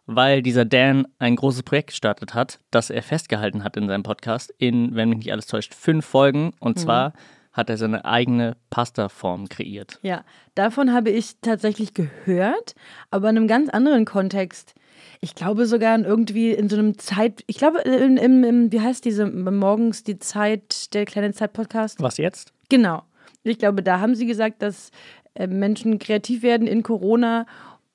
weil 0.06 0.42
dieser 0.42 0.64
Dan 0.66 1.08
ein 1.20 1.36
großes 1.36 1.64
Projekt 1.64 1.90
gestartet 1.90 2.34
hat, 2.34 2.60
das 2.72 2.90
er 2.90 3.04
festgehalten 3.04 3.64
hat 3.64 3.76
in 3.78 3.88
seinem 3.88 4.04
Podcast 4.04 4.54
in, 4.58 4.96
wenn 4.96 5.10
mich 5.10 5.18
nicht 5.20 5.32
alles 5.32 5.46
täuscht, 5.48 5.74
fünf 5.74 6.06
Folgen. 6.06 6.46
Mhm. 6.46 6.52
Und 6.60 6.80
zwar 6.80 7.14
hat 7.54 7.70
er 7.70 7.78
seine 7.78 8.06
eigene 8.06 8.56
Pastaform 8.70 9.50
kreiert. 9.50 10.00
Ja, 10.02 10.24
davon 10.56 10.94
habe 10.94 11.10
ich 11.10 11.38
tatsächlich 11.42 11.94
gehört, 11.94 12.76
aber 13.10 13.30
in 13.30 13.38
einem 13.38 13.48
ganz 13.48 13.70
anderen 13.70 14.06
Kontext. 14.06 14.74
Ich 15.20 15.36
glaube 15.36 15.66
sogar 15.66 15.96
in 15.96 16.06
irgendwie 16.06 16.52
in 16.52 16.70
so 16.70 16.78
einem 16.78 16.98
Zeit, 16.98 17.44
ich 17.48 17.58
glaube, 17.58 17.80
im, 17.82 18.18
im, 18.18 18.44
im, 18.44 18.72
wie 18.72 18.82
heißt 18.82 19.04
diese 19.04 19.26
morgens 19.26 20.04
die 20.04 20.20
Zeit, 20.20 20.94
der 20.94 21.06
kleine 21.06 21.34
Zeit-Podcast? 21.34 22.02
Was 22.02 22.18
jetzt? 22.18 22.54
Genau. 22.70 23.04
Ich 23.44 23.58
glaube, 23.58 23.84
da 23.84 24.00
haben 24.00 24.16
sie 24.16 24.26
gesagt, 24.26 24.62
dass 24.62 24.92
äh, 25.34 25.48
Menschen 25.48 26.00
kreativ 26.00 26.44
werden 26.44 26.68
in 26.68 26.84
Corona 26.84 27.46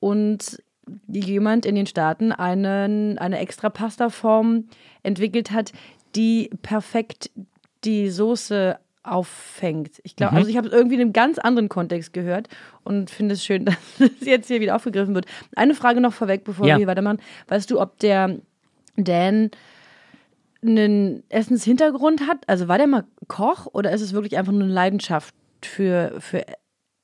und 0.01 0.63
jemand 1.09 1.67
in 1.67 1.75
den 1.75 1.87
Staaten 1.87 2.33
einen, 2.33 3.19
eine 3.19 3.39
extra 3.39 3.71
Pastaform 3.71 4.69
entwickelt 5.03 5.51
hat, 5.51 5.73
die 6.15 6.51
perfekt 6.63 7.31
die 7.85 8.09
Soße 8.09 8.79
auffängt. 9.07 10.01
Ich 10.03 10.17
glaube, 10.17 10.37
also 10.37 10.49
ich 10.51 10.57
habe 10.57 10.69
es 10.69 10.73
irgendwie 10.73 10.97
in 10.97 11.01
einem 11.01 11.13
ganz 11.13 11.39
anderen 11.39 11.69
Kontext 11.69 12.13
gehört 12.13 12.49
und 12.85 13.11
finde 13.11 13.35
es 13.35 13.45
schön, 13.45 13.65
dass 13.67 13.77
es 13.99 14.27
jetzt 14.27 14.49
hier 14.49 14.61
wieder 14.61 14.77
aufgegriffen 14.77 15.15
wird. 15.15 15.27
Eine 15.55 15.75
Frage 15.75 16.01
noch 16.01 16.13
vorweg, 16.13 16.45
bevor 16.45 16.67
Ja. 16.67 16.75
wir 16.75 16.79
hier 16.79 16.87
weitermachen. 16.87 17.19
Weißt 17.49 17.71
du, 17.71 17.81
ob 17.81 17.99
der 17.99 18.37
Dan 18.97 19.51
einen 20.63 21.23
Essenshintergrund 21.29 22.27
hat? 22.27 22.49
Also 22.49 22.69
war 22.69 22.79
der 22.79 22.87
mal 22.87 23.05
Koch 23.29 23.67
oder 23.73 23.93
ist 23.93 24.01
es 24.01 24.13
wirklich 24.13 24.37
einfach 24.39 24.53
nur 24.53 24.65
eine 24.65 24.73
Leidenschaft 24.73 25.35
für, 25.63 26.15
für 26.19 26.45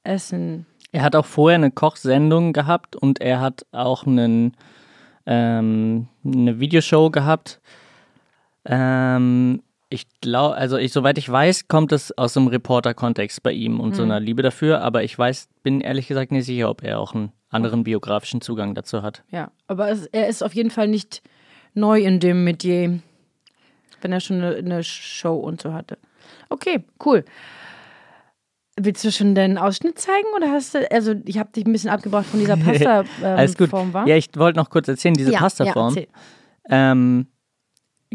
Essen? 0.04 0.66
Er 0.90 1.02
hat 1.02 1.16
auch 1.16 1.26
vorher 1.26 1.56
eine 1.56 1.70
Kochsendung 1.70 2.52
gehabt 2.52 2.96
und 2.96 3.20
er 3.20 3.40
hat 3.40 3.64
auch 3.72 4.06
einen, 4.06 4.56
ähm, 5.26 6.08
eine 6.24 6.60
Videoshow 6.60 7.10
gehabt. 7.10 7.60
Ähm, 8.64 9.62
ich 9.92 10.06
glaube, 10.20 10.56
also 10.56 10.78
ich, 10.78 10.92
soweit 10.92 11.18
ich 11.18 11.28
weiß, 11.30 11.68
kommt 11.68 11.92
es 11.92 12.16
aus 12.16 12.36
einem 12.36 12.46
Reporter-Kontext 12.48 13.42
bei 13.42 13.52
ihm 13.52 13.78
und 13.78 13.94
so 13.94 14.02
einer 14.02 14.20
Liebe 14.20 14.42
dafür, 14.42 14.80
aber 14.80 15.04
ich 15.04 15.18
weiß, 15.18 15.48
bin 15.62 15.80
ehrlich 15.80 16.08
gesagt 16.08 16.32
nicht 16.32 16.46
sicher, 16.46 16.70
ob 16.70 16.82
er 16.82 16.98
auch 16.98 17.14
einen 17.14 17.32
anderen 17.50 17.84
biografischen 17.84 18.40
Zugang 18.40 18.74
dazu 18.74 19.02
hat. 19.02 19.22
Ja, 19.30 19.50
aber 19.66 19.90
es, 19.90 20.06
er 20.06 20.28
ist 20.28 20.42
auf 20.42 20.54
jeden 20.54 20.70
Fall 20.70 20.88
nicht 20.88 21.22
neu 21.74 22.00
in 22.00 22.20
dem 22.20 22.44
Metier, 22.44 23.00
wenn 24.00 24.12
er 24.12 24.20
schon 24.20 24.42
eine, 24.42 24.56
eine 24.56 24.82
Show 24.82 25.36
und 25.36 25.60
so 25.60 25.72
hatte. 25.74 25.98
Okay, 26.48 26.84
cool. 27.04 27.24
Willst 28.80 29.04
du 29.04 29.12
schon 29.12 29.34
den 29.34 29.58
Ausschnitt 29.58 29.98
zeigen 29.98 30.26
oder 30.34 30.50
hast 30.50 30.74
du, 30.74 30.90
also 30.90 31.14
ich 31.26 31.38
habe 31.38 31.52
dich 31.52 31.66
ein 31.66 31.72
bisschen 31.72 31.90
abgebracht 31.90 32.24
von 32.26 32.40
dieser 32.40 32.54
Alles 33.22 33.56
gut. 33.58 33.70
Pasta-Form, 33.70 33.92
war? 33.92 34.08
Ja, 34.08 34.16
ich 34.16 34.30
wollte 34.36 34.58
noch 34.58 34.70
kurz 34.70 34.88
erzählen, 34.88 35.14
diese 35.14 35.32
Ja, 35.32 35.40
Pastaform. 35.40 35.94
Ja. 35.94 36.04
Ähm, 36.70 37.26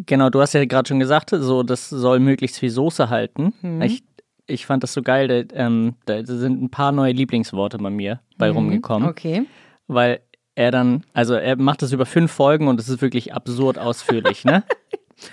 genau, 0.05 0.29
du 0.29 0.41
hast 0.41 0.53
ja 0.53 0.63
gerade 0.65 0.87
schon 0.87 0.99
gesagt, 0.99 1.31
so 1.31 1.63
das 1.63 1.89
soll 1.89 2.19
möglichst 2.19 2.59
viel 2.59 2.69
Soße 2.69 3.09
halten. 3.09 3.53
Mhm. 3.61 3.81
Ich, 3.81 4.03
ich 4.45 4.65
fand 4.65 4.83
das 4.83 4.93
so 4.93 5.01
geil, 5.01 5.27
da, 5.27 5.55
ähm, 5.65 5.95
da 6.05 6.23
sind 6.25 6.61
ein 6.61 6.69
paar 6.69 6.91
neue 6.91 7.11
Lieblingsworte 7.13 7.77
bei 7.77 7.89
mir 7.89 8.19
bei 8.37 8.49
rumgekommen, 8.49 9.03
Mhm. 9.07 9.11
Okay. 9.11 9.45
weil 9.87 10.19
er 10.55 10.71
dann, 10.71 11.03
also 11.13 11.33
er 11.35 11.55
macht 11.57 11.81
das 11.81 11.91
über 11.91 12.05
fünf 12.05 12.31
Folgen 12.31 12.67
und 12.67 12.79
es 12.79 12.89
ist 12.89 13.01
wirklich 13.01 13.33
absurd 13.33 13.77
ausführlich, 13.77 14.43
ne? 14.45 14.63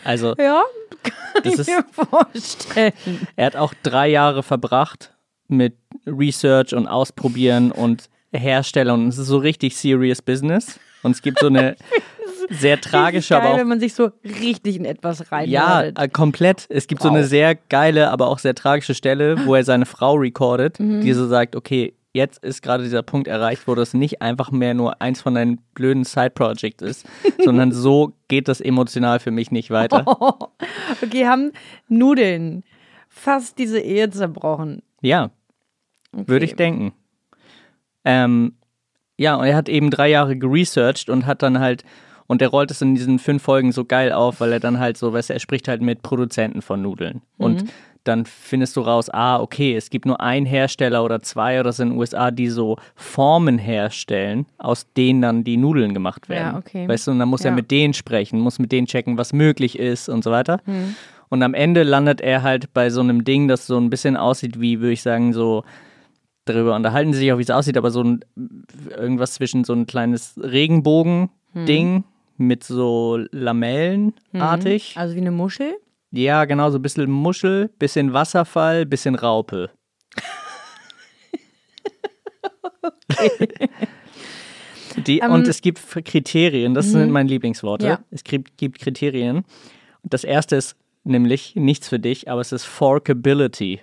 Also 0.02 0.34
Ja, 0.38 0.62
kann 1.02 1.42
Das 1.44 1.52
ich 1.54 1.58
ist- 1.60 1.68
mir 1.68 1.84
vorstellen. 1.92 2.92
er 3.36 3.46
hat 3.46 3.56
auch 3.56 3.74
drei 3.82 4.08
Jahre 4.08 4.42
verbracht 4.42 5.12
mit 5.48 5.76
Research 6.06 6.74
und 6.74 6.88
Ausprobieren 6.88 7.70
und 7.70 8.08
Herstellern 8.32 9.02
und 9.02 9.08
es 9.08 9.18
ist 9.18 9.26
so 9.28 9.36
richtig 9.38 9.76
serious 9.76 10.22
Business 10.22 10.80
und 11.02 11.10
es 11.12 11.20
gibt 11.22 11.38
so 11.40 11.46
eine 11.48 11.76
sehr 12.58 12.80
tragische, 12.80 13.34
Geil, 13.34 13.42
aber 13.42 13.54
auch 13.54 13.58
wenn 13.58 13.68
man 13.68 13.80
sich 13.80 13.94
so 13.94 14.10
richtig 14.24 14.76
in 14.76 14.84
etwas 14.84 15.30
rein 15.32 15.48
Ja, 15.48 15.82
äh, 15.82 16.08
komplett. 16.08 16.66
Es 16.68 16.86
gibt 16.86 17.02
so 17.02 17.08
Wow. 17.08 17.16
eine 17.16 17.24
sehr 17.26 17.54
geile, 17.54 18.10
aber 18.10 18.28
auch 18.28 18.38
sehr 18.38 18.54
tragische 18.54 18.94
Stelle, 18.94 19.44
wo 19.44 19.54
er 19.54 19.64
seine 19.64 19.86
Frau 19.86 20.14
recordet, 20.14 20.78
Mhm. 20.80 21.00
die 21.00 21.12
so 21.12 21.26
sagt, 21.26 21.56
okay, 21.56 21.94
jetzt 22.12 22.44
ist 22.44 22.62
gerade 22.62 22.84
dieser 22.84 23.02
Punkt 23.02 23.26
erreicht, 23.26 23.66
wo 23.66 23.74
das 23.74 23.92
nicht 23.92 24.22
einfach 24.22 24.50
mehr 24.52 24.72
nur 24.74 25.02
eins 25.02 25.20
von 25.20 25.34
deinen 25.34 25.58
blöden 25.74 26.04
Side-Projects 26.04 26.82
ist, 26.82 27.06
sondern 27.44 27.72
so 27.72 28.12
geht 28.28 28.46
das 28.48 28.60
emotional 28.60 29.18
für 29.20 29.30
mich 29.32 29.50
nicht 29.50 29.70
weiter. 29.70 30.04
Okay, 31.02 31.26
haben 31.26 31.50
Nudeln 31.88 32.62
fast 33.08 33.58
diese 33.58 33.80
Ehe 33.80 34.10
zerbrochen. 34.10 34.82
Ja, 35.00 35.30
Okay. 36.12 36.28
würde 36.28 36.44
ich 36.44 36.54
denken. 36.54 36.92
Ähm, 38.04 38.54
ja, 39.16 39.34
und 39.36 39.46
er 39.46 39.56
hat 39.56 39.68
eben 39.68 39.90
drei 39.90 40.08
Jahre 40.10 40.36
geresearched 40.36 41.08
und 41.08 41.26
hat 41.26 41.42
dann 41.42 41.58
halt, 41.58 41.84
und 42.26 42.40
er 42.42 42.48
rollt 42.48 42.70
es 42.70 42.80
in 42.82 42.94
diesen 42.94 43.18
fünf 43.18 43.42
Folgen 43.42 43.72
so 43.72 43.84
geil 43.84 44.12
auf, 44.12 44.40
weil 44.40 44.52
er 44.52 44.60
dann 44.60 44.78
halt 44.78 44.96
so, 44.96 45.12
weißt 45.12 45.30
du, 45.30 45.34
er 45.34 45.40
spricht 45.40 45.68
halt 45.68 45.82
mit 45.82 46.02
Produzenten 46.02 46.62
von 46.62 46.80
Nudeln. 46.82 47.20
Und 47.38 47.64
dann 48.04 48.26
findest 48.26 48.76
du 48.76 48.82
raus, 48.82 49.08
ah, 49.10 49.40
okay, 49.40 49.74
es 49.76 49.88
gibt 49.88 50.04
nur 50.04 50.20
einen 50.20 50.44
Hersteller 50.44 51.02
oder 51.04 51.20
zwei 51.22 51.58
oder 51.58 51.72
so 51.72 51.82
in 51.82 51.90
den 51.90 51.98
USA, 51.98 52.30
die 52.30 52.48
so 52.48 52.76
Formen 52.94 53.56
herstellen, 53.58 54.44
aus 54.58 54.86
denen 54.92 55.22
dann 55.22 55.42
die 55.44 55.56
Nudeln 55.56 55.94
gemacht 55.94 56.28
werden. 56.28 56.52
Ja, 56.52 56.58
okay. 56.58 56.86
Weißt 56.86 57.06
du, 57.06 57.12
und 57.12 57.18
dann 57.18 57.28
muss 57.30 57.44
er 57.46 57.50
Ja. 57.52 57.54
mit 57.56 57.70
denen 57.70 57.94
sprechen, 57.94 58.40
muss 58.40 58.58
mit 58.58 58.72
denen 58.72 58.86
checken, 58.86 59.16
was 59.16 59.32
möglich 59.32 59.78
ist 59.78 60.08
und 60.10 60.22
so 60.22 60.30
weiter. 60.30 60.60
Und 61.30 61.42
am 61.42 61.54
Ende 61.54 61.82
landet 61.82 62.20
er 62.20 62.42
halt 62.42 62.72
bei 62.74 62.90
so 62.90 63.00
einem 63.00 63.24
Ding, 63.24 63.48
das 63.48 63.66
so 63.66 63.78
ein 63.78 63.88
bisschen 63.88 64.16
aussieht 64.18 64.60
wie, 64.60 64.80
würde 64.80 64.92
ich 64.92 65.02
sagen, 65.02 65.32
so 65.32 65.64
darüber 66.44 66.76
unterhalten 66.76 67.14
sie 67.14 67.20
sich 67.20 67.32
auch, 67.32 67.38
wie 67.38 67.42
es 67.42 67.50
aussieht, 67.50 67.78
aber 67.78 67.90
so 67.90 68.02
ein 68.02 68.20
irgendwas 68.94 69.32
zwischen 69.32 69.64
so 69.64 69.72
ein 69.72 69.86
kleines 69.86 70.38
Regenbogen-Ding 70.42 72.04
mit 72.36 72.64
so 72.64 73.18
Lamellenartig. 73.30 74.94
Also 74.96 75.14
wie 75.14 75.20
eine 75.20 75.30
Muschel? 75.30 75.74
Ja, 76.10 76.44
genau, 76.44 76.70
so 76.70 76.78
ein 76.78 76.82
bisschen 76.82 77.10
Muschel, 77.10 77.68
bisschen 77.78 78.12
Wasserfall, 78.12 78.86
bisschen 78.86 79.14
Raupe. 79.14 79.70
Die, 85.06 85.18
Ähm, 85.18 85.32
und 85.32 85.48
es 85.48 85.60
gibt 85.60 85.80
Kriterien, 86.04 86.74
das 86.74 86.92
sind 86.92 87.10
meine 87.10 87.28
Lieblingsworte. 87.28 87.86
Ja. 87.86 88.00
Es 88.10 88.22
gibt, 88.22 88.56
gibt 88.56 88.78
Kriterien. 88.78 89.38
Und 90.02 90.14
das 90.14 90.22
erste 90.22 90.54
ist 90.56 90.76
nämlich 91.02 91.56
nichts 91.56 91.88
für 91.88 91.98
dich, 91.98 92.30
aber 92.30 92.40
es 92.40 92.52
ist 92.52 92.64
Forkability. 92.64 93.80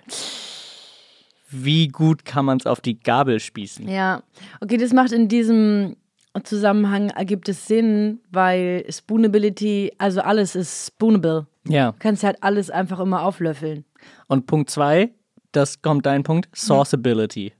Wie 1.50 1.88
gut 1.88 2.24
kann 2.24 2.46
man 2.46 2.58
es 2.58 2.66
auf 2.66 2.80
die 2.80 2.98
Gabel 2.98 3.40
spießen? 3.40 3.86
Ja. 3.88 4.22
Okay, 4.60 4.78
das 4.78 4.92
macht 4.94 5.12
in 5.12 5.28
diesem 5.28 5.96
Zusammenhang 6.44 7.10
ergibt 7.10 7.48
es 7.48 7.66
Sinn, 7.66 8.20
weil 8.30 8.84
Spoonability, 8.88 9.92
also 9.98 10.20
alles 10.20 10.54
ist 10.54 10.86
spoonable. 10.86 11.46
Ja. 11.68 11.92
Du 11.92 11.98
kannst 11.98 12.24
halt 12.24 12.38
alles 12.40 12.70
einfach 12.70 13.00
immer 13.00 13.22
auflöffeln. 13.22 13.84
Und 14.28 14.46
Punkt 14.46 14.70
zwei, 14.70 15.10
das 15.52 15.82
kommt 15.82 16.06
dein 16.06 16.22
Punkt, 16.22 16.48
Sauceability. 16.52 17.52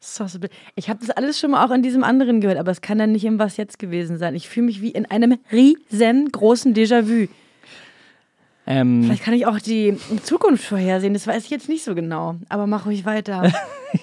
Sauceable. 0.00 0.50
Ich 0.74 0.88
habe 0.88 1.00
das 1.00 1.10
alles 1.10 1.38
schon 1.38 1.50
mal 1.50 1.64
auch 1.66 1.70
in 1.70 1.82
diesem 1.82 2.04
anderen 2.04 2.40
gehört, 2.40 2.58
aber 2.58 2.70
es 2.70 2.80
kann 2.80 2.98
dann 2.98 3.12
nicht 3.12 3.24
im 3.24 3.38
Was 3.38 3.56
jetzt 3.56 3.78
gewesen 3.78 4.18
sein. 4.18 4.34
Ich 4.34 4.48
fühle 4.48 4.66
mich 4.66 4.80
wie 4.80 4.90
in 4.90 5.06
einem 5.06 5.38
riesengroßen 5.52 6.74
Déjà-vu. 6.74 7.28
Ähm, 8.68 9.04
Vielleicht 9.04 9.22
kann 9.22 9.34
ich 9.34 9.46
auch 9.46 9.60
die 9.60 9.96
Zukunft 10.24 10.64
vorhersehen, 10.64 11.14
das 11.14 11.26
weiß 11.26 11.44
ich 11.44 11.50
jetzt 11.50 11.68
nicht 11.68 11.84
so 11.84 11.94
genau. 11.94 12.36
Aber 12.48 12.66
mach 12.66 12.86
ruhig 12.86 13.04
weiter. 13.04 13.52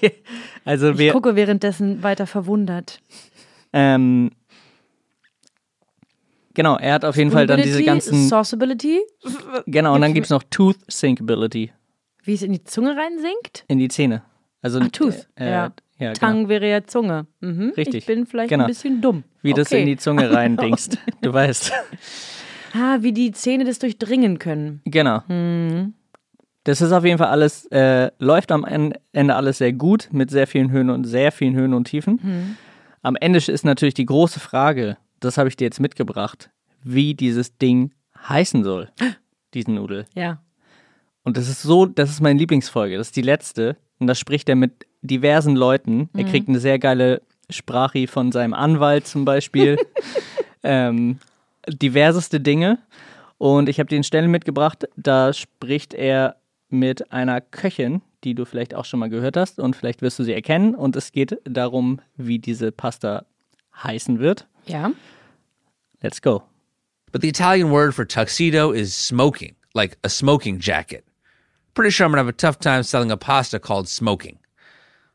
also 0.66 0.92
Ich 0.92 0.98
wir, 1.00 1.12
gucke 1.12 1.36
währenddessen 1.36 2.02
weiter 2.02 2.28
verwundert. 2.28 3.02
Ähm, 3.74 4.32
genau, 6.54 6.78
er 6.78 6.94
hat 6.94 7.06
auf 7.06 7.16
jeden 7.16 7.32
Fall 7.32 7.48
dann 7.48 7.62
diese 7.62 7.84
ganzen, 7.84 8.28
Sauceability, 8.28 9.00
genau, 9.66 9.96
und 9.96 10.02
dann 10.02 10.14
gibt 10.14 10.26
es 10.26 10.30
noch 10.30 10.44
Tooth 10.50 10.78
Syncability 10.88 11.72
wie 12.26 12.36
es 12.36 12.42
in 12.42 12.54
die 12.54 12.64
Zunge 12.64 12.96
reinsinkt. 12.96 13.66
in 13.68 13.80
die 13.80 13.90
Zähne. 13.90 14.22
Also 14.62 14.80
Ach, 14.82 14.88
Tooth, 14.94 15.28
äh, 15.36 15.44
ja. 15.46 15.52
ja 15.52 15.74
genau. 15.98 16.14
Tang 16.14 16.48
wäre 16.48 16.70
ja 16.70 16.82
Zunge. 16.86 17.28
Mhm. 17.42 17.74
Richtig. 17.76 17.96
Ich 17.96 18.06
bin 18.06 18.26
vielleicht 18.26 18.48
Genau. 18.48 18.64
ein 18.64 18.68
bisschen 18.70 19.02
dumm. 19.02 19.26
Wie 19.42 19.52
das 19.52 19.68
okay. 19.68 19.82
in 19.82 19.88
die 19.88 19.98
Zunge 19.98 20.32
rein 20.34 20.56
dingst. 20.56 20.98
Du 21.22 21.34
weißt. 21.34 21.74
Ah, 22.76 22.98
wie 23.02 23.12
die 23.12 23.32
Zähne 23.34 23.66
das 23.66 23.78
durchdringen 23.78 24.40
können. 24.40 24.82
Genau. 24.86 25.22
Mhm. 25.28 25.94
Das 26.64 26.82
ist 26.82 26.92
auf 26.94 27.06
jeden 27.06 27.20
Fall 27.20 27.28
alles, 27.28 27.66
äh, 27.68 28.10
läuft 28.18 28.52
am 28.52 28.64
En- 28.66 28.96
Ende 29.12 29.36
alles 29.36 29.60
sehr 29.60 29.74
gut 29.74 30.08
mit 30.12 30.32
sehr 30.32 30.48
vielen 30.48 30.72
Höhen 30.72 30.90
und 30.90 31.04
sehr 31.04 31.32
vielen 31.32 31.54
Höhen 31.56 31.74
und 31.76 31.84
Tiefen. 31.90 32.20
Mhm. 32.24 32.58
Am 33.04 33.18
Ende 33.18 33.38
ist 33.38 33.66
natürlich 33.66 33.94
die 33.94 34.06
große 34.06 34.40
Frage, 34.40 34.98
das 35.20 35.38
habe 35.38 35.50
ich 35.50 35.58
dir 35.58 35.66
jetzt 35.66 35.82
mitgebracht, 35.82 36.50
wie 36.82 37.14
dieses 37.14 37.58
Ding 37.58 37.94
heißen 38.18 38.64
soll, 38.64 38.90
diese 39.54 39.72
Nudel. 39.72 40.06
Ja. 40.16 40.42
Und 41.24 41.38
das 41.38 41.50
ist 41.50 41.62
so, 41.62 41.86
das 41.86 42.10
ist 42.10 42.22
meine 42.22 42.40
Lieblingsfolge. 42.40 42.98
Das 42.98 43.08
ist 43.08 43.16
die 43.16 43.22
letzte. 43.22 43.78
Und 44.00 44.08
da 44.08 44.16
spricht 44.16 44.48
er 44.50 44.56
mit 44.56 44.88
diversen 45.02 45.56
Leuten. 45.56 46.10
Er 46.14 46.24
kriegt 46.24 46.48
eine 46.48 46.60
sehr 46.60 46.80
geile 46.80 47.22
Sprache 47.50 48.08
von 48.08 48.32
seinem 48.32 48.54
Anwalt 48.54 49.06
zum 49.06 49.26
Beispiel. 49.26 49.78
ähm, 50.64 51.20
diverseste 51.68 52.40
Dinge. 52.40 52.80
Und 53.38 53.68
ich 53.68 53.80
habe 53.80 53.90
den 53.90 54.04
Stellen 54.04 54.32
mitgebracht, 54.32 54.88
da 54.96 55.34
spricht 55.34 55.94
er 55.94 56.38
mit 56.70 57.12
einer 57.12 57.42
Köchin, 57.42 58.02
die 58.24 58.36
du 58.36 58.46
vielleicht 58.46 58.74
auch 58.74 58.86
schon 58.86 59.00
mal 59.00 59.10
gehört 59.10 59.38
hast 59.38 59.60
und 59.60 59.76
vielleicht 59.76 60.02
wirst 60.02 60.20
du 60.20 60.24
sie 60.24 60.34
erkennen. 60.34 60.76
Und 60.76 60.96
es 60.96 61.12
geht 61.12 61.38
darum, 61.46 62.00
wie 62.16 62.40
diese 62.40 62.72
Pasta 62.72 63.26
heißen 63.84 64.20
wird. 64.20 64.48
Ja. 64.66 64.92
Let's 66.02 66.22
go. 66.22 66.44
But 67.12 67.22
the 67.22 67.30
Italian 67.30 67.72
word 67.72 67.94
for 67.94 68.06
tuxedo 68.06 68.72
is 68.72 68.96
smoking, 68.96 69.56
like 69.74 69.98
a 70.04 70.10
smoking 70.10 70.60
jacket. 70.60 71.06
Pretty 71.74 71.92
sure 71.92 72.06
I'm 72.06 72.12
gonna 72.12 72.22
have 72.22 72.28
a 72.28 72.34
tough 72.34 72.60
time 72.60 72.84
selling 72.84 73.12
a 73.12 73.18
pasta 73.18 73.60
called 73.60 73.88
smoking. 73.88 74.40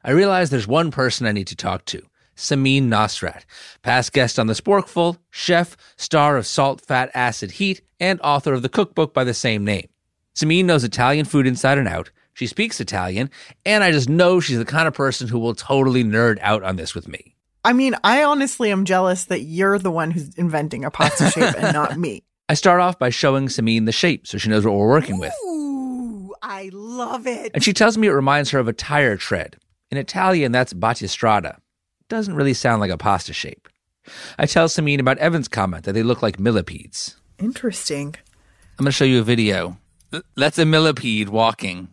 I 0.04 0.12
realize 0.12 0.50
there's 0.50 0.68
one 0.68 0.90
person 0.90 1.26
I 1.26 1.32
need 1.32 1.48
to 1.48 1.56
talk 1.56 1.84
to. 1.86 2.02
Samin 2.36 2.84
Nosrat, 2.84 3.42
past 3.82 4.12
guest 4.12 4.38
on 4.38 4.46
The 4.46 4.54
Sporkful, 4.54 5.18
chef, 5.30 5.76
star 5.96 6.36
of 6.36 6.46
Salt, 6.46 6.80
Fat, 6.80 7.10
Acid, 7.12 7.52
Heat, 7.52 7.82
and 7.98 8.20
author 8.20 8.54
of 8.54 8.62
the 8.62 8.68
cookbook 8.68 9.12
by 9.12 9.24
the 9.24 9.34
same 9.34 9.64
name. 9.64 9.88
Samin 10.36 10.66
knows 10.66 10.84
Italian 10.84 11.24
food 11.26 11.48
inside 11.48 11.78
and 11.78 11.88
out. 11.88 12.12
She 12.38 12.46
speaks 12.46 12.80
Italian, 12.80 13.30
and 13.66 13.82
I 13.82 13.90
just 13.90 14.08
know 14.08 14.38
she's 14.38 14.58
the 14.58 14.64
kind 14.64 14.86
of 14.86 14.94
person 14.94 15.26
who 15.26 15.40
will 15.40 15.56
totally 15.56 16.04
nerd 16.04 16.38
out 16.40 16.62
on 16.62 16.76
this 16.76 16.94
with 16.94 17.08
me. 17.08 17.34
I 17.64 17.72
mean, 17.72 17.96
I 18.04 18.22
honestly 18.22 18.70
am 18.70 18.84
jealous 18.84 19.24
that 19.24 19.40
you're 19.40 19.76
the 19.76 19.90
one 19.90 20.12
who's 20.12 20.32
inventing 20.36 20.84
a 20.84 20.90
pasta 20.92 21.30
shape 21.30 21.56
and 21.58 21.72
not 21.72 21.98
me. 21.98 22.22
I 22.48 22.54
start 22.54 22.80
off 22.80 22.96
by 22.96 23.10
showing 23.10 23.48
Samin 23.48 23.86
the 23.86 23.92
shape 23.92 24.24
so 24.28 24.38
she 24.38 24.50
knows 24.50 24.64
what 24.64 24.76
we're 24.76 24.86
working 24.86 25.18
with. 25.18 25.32
Ooh, 25.44 26.32
I 26.40 26.70
love 26.72 27.26
it. 27.26 27.50
And 27.54 27.64
she 27.64 27.72
tells 27.72 27.98
me 27.98 28.06
it 28.06 28.12
reminds 28.12 28.50
her 28.50 28.60
of 28.60 28.68
a 28.68 28.72
tire 28.72 29.16
tread. 29.16 29.56
In 29.90 29.98
Italian, 29.98 30.52
that's 30.52 30.72
battistrada. 30.72 31.58
Doesn't 32.08 32.36
really 32.36 32.54
sound 32.54 32.80
like 32.80 32.92
a 32.92 32.96
pasta 32.96 33.32
shape. 33.32 33.68
I 34.38 34.46
tell 34.46 34.68
Samin 34.68 35.00
about 35.00 35.18
Evan's 35.18 35.48
comment 35.48 35.86
that 35.86 35.92
they 35.94 36.04
look 36.04 36.22
like 36.22 36.38
millipedes. 36.38 37.16
Interesting. 37.40 38.14
I'm 38.78 38.84
going 38.84 38.86
to 38.86 38.92
show 38.92 39.04
you 39.04 39.18
a 39.18 39.24
video. 39.24 39.76
Th- 40.12 40.22
That's 40.36 40.60
a 40.60 40.64
millipede 40.64 41.30
walking. 41.30 41.88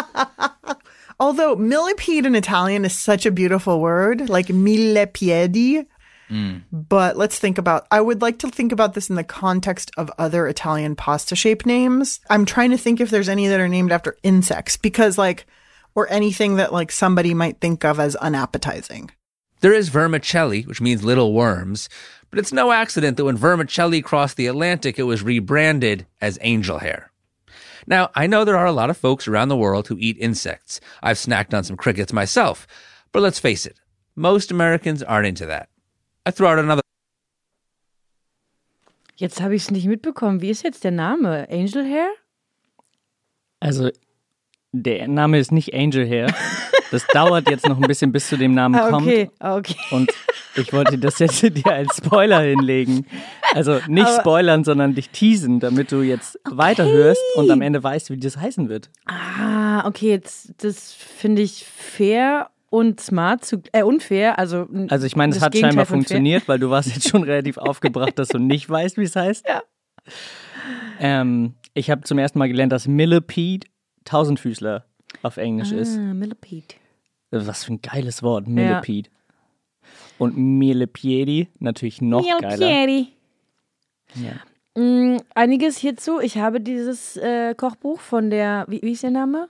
Although 1.20 1.56
millipede 1.56 2.26
in 2.26 2.34
Italian 2.34 2.84
is 2.84 2.98
such 2.98 3.26
a 3.26 3.30
beautiful 3.30 3.80
word, 3.80 4.28
like 4.28 4.48
mille 4.48 5.06
piedi. 5.06 5.86
Mm. 6.30 6.62
But 6.72 7.16
let's 7.16 7.38
think 7.38 7.58
about, 7.58 7.86
I 7.90 8.00
would 8.00 8.22
like 8.22 8.38
to 8.40 8.48
think 8.48 8.72
about 8.72 8.94
this 8.94 9.10
in 9.10 9.16
the 9.16 9.24
context 9.24 9.90
of 9.98 10.10
other 10.18 10.48
Italian 10.48 10.96
pasta 10.96 11.36
shape 11.36 11.66
names. 11.66 12.20
I'm 12.30 12.46
trying 12.46 12.70
to 12.70 12.78
think 12.78 13.00
if 13.00 13.10
there's 13.10 13.28
any 13.28 13.46
that 13.48 13.60
are 13.60 13.68
named 13.68 13.92
after 13.92 14.16
insects 14.22 14.76
because, 14.76 15.18
like, 15.18 15.46
or 15.94 16.10
anything 16.10 16.56
that, 16.56 16.72
like, 16.72 16.90
somebody 16.90 17.34
might 17.34 17.60
think 17.60 17.84
of 17.84 18.00
as 18.00 18.16
unappetizing. 18.16 19.10
There 19.60 19.74
is 19.74 19.90
vermicelli, 19.90 20.62
which 20.62 20.80
means 20.80 21.04
little 21.04 21.34
worms, 21.34 21.88
but 22.30 22.38
it's 22.38 22.52
no 22.52 22.72
accident 22.72 23.18
that 23.18 23.26
when 23.26 23.36
vermicelli 23.36 24.00
crossed 24.00 24.36
the 24.36 24.46
Atlantic, 24.46 24.98
it 24.98 25.04
was 25.04 25.22
rebranded 25.22 26.06
as 26.20 26.38
angel 26.40 26.78
hair. 26.78 27.11
Now, 27.86 28.10
I 28.14 28.26
know 28.26 28.44
there 28.44 28.56
are 28.56 28.66
a 28.66 28.72
lot 28.72 28.90
of 28.90 28.96
folks 28.96 29.26
around 29.26 29.48
the 29.48 29.56
world 29.56 29.88
who 29.88 29.96
eat 29.98 30.16
insects. 30.18 30.80
I've 31.02 31.16
snacked 31.16 31.54
on 31.54 31.64
some 31.64 31.76
crickets 31.76 32.12
myself, 32.12 32.66
but 33.12 33.22
let's 33.22 33.38
face 33.38 33.66
it, 33.66 33.80
most 34.14 34.50
Americans 34.50 35.02
aren't 35.02 35.26
into 35.26 35.46
that. 35.46 35.68
I 36.24 36.30
throw 36.30 36.50
out 36.52 36.58
another 36.58 36.82
Jetzt 39.16 39.40
habe 39.40 39.54
ich 39.54 39.62
es 39.62 39.70
nicht 39.70 39.86
mitbekommen. 39.86 40.40
Wie 40.40 40.50
ist 40.50 40.64
jetzt 40.64 40.82
der 40.82 40.90
Name? 40.90 41.46
Angel 41.48 41.84
Hair? 41.84 42.10
Also, 43.60 43.90
der 44.72 45.06
Name 45.06 45.38
ist 45.38 45.52
nicht 45.52 45.74
Angel 45.74 46.08
Hair. 46.08 46.34
Das 46.92 47.06
dauert 47.08 47.50
jetzt 47.50 47.66
noch 47.68 47.76
ein 47.76 47.88
bisschen, 47.88 48.12
bis 48.12 48.28
zu 48.28 48.36
dem 48.36 48.54
Namen 48.54 48.76
Ah, 48.76 48.90
kommt. 48.90 49.06
okay, 49.06 49.30
ah, 49.40 49.56
okay. 49.56 49.74
Und 49.90 50.12
ich 50.54 50.72
wollte 50.72 50.98
das 50.98 51.18
jetzt 51.18 51.42
dir 51.42 51.66
als 51.72 51.96
Spoiler 51.96 52.40
hinlegen. 52.40 53.06
Also 53.54 53.80
nicht 53.88 54.06
Aber- 54.06 54.20
spoilern, 54.20 54.62
sondern 54.62 54.94
dich 54.94 55.10
teasen, 55.10 55.58
damit 55.58 55.90
du 55.90 56.02
jetzt 56.02 56.38
weiterhörst 56.44 57.20
und 57.36 57.50
am 57.50 57.62
Ende 57.62 57.82
weißt, 57.82 58.10
wie 58.10 58.18
das 58.18 58.36
heißen 58.36 58.68
wird. 58.68 58.90
Ah, 59.06 59.86
okay, 59.88 60.10
jetzt, 60.10 60.52
das 60.62 60.92
finde 60.92 61.42
ich 61.42 61.64
fair 61.66 62.50
und 62.70 63.00
smart, 63.00 63.44
zu, 63.44 63.62
äh, 63.72 63.82
unfair. 63.82 64.38
Also, 64.38 64.68
Also 64.88 65.06
ich 65.06 65.16
meine, 65.16 65.30
es 65.32 65.36
das 65.38 65.44
hat 65.46 65.52
Gegenteil 65.52 65.70
scheinbar 65.72 65.86
funktioniert, 65.86 66.46
weil 66.46 66.58
du 66.58 66.70
warst 66.70 66.88
jetzt 66.94 67.08
schon 67.08 67.22
relativ 67.22 67.58
aufgebracht, 67.58 68.18
dass 68.18 68.28
du 68.28 68.38
nicht 68.38 68.68
weißt, 68.70 68.96
wie 68.98 69.04
es 69.04 69.16
heißt. 69.16 69.46
Ja. 69.48 69.62
Ähm, 71.00 71.54
ich 71.74 71.90
habe 71.90 72.02
zum 72.02 72.18
ersten 72.18 72.38
Mal 72.38 72.48
gelernt, 72.48 72.72
dass 72.72 72.86
Millipede 72.86 73.66
Tausendfüßler 74.04 74.84
auf 75.22 75.36
Englisch 75.36 75.72
ist. 75.72 75.96
Ah, 75.96 76.14
Millipede. 76.14 76.74
Was 77.32 77.64
für 77.64 77.72
ein 77.74 77.82
geiles 77.82 78.22
Wort, 78.22 78.46
Millipede. 78.46 79.08
Und 80.18 80.36
Millepiedi 80.36 81.48
natürlich 81.58 82.00
noch 82.00 82.24
geiler. 82.40 82.58
Milpiedi. 82.58 83.12
Ja. 84.14 84.80
Mm, 84.80 85.18
einiges 85.34 85.78
hierzu. 85.78 86.20
Ich 86.20 86.38
habe 86.38 86.60
dieses 86.60 87.16
äh, 87.16 87.54
Kochbuch 87.54 88.00
von 88.00 88.30
der, 88.30 88.66
wie, 88.68 88.80
wie 88.82 88.92
ist 88.92 89.02
der 89.02 89.10
Name? 89.10 89.48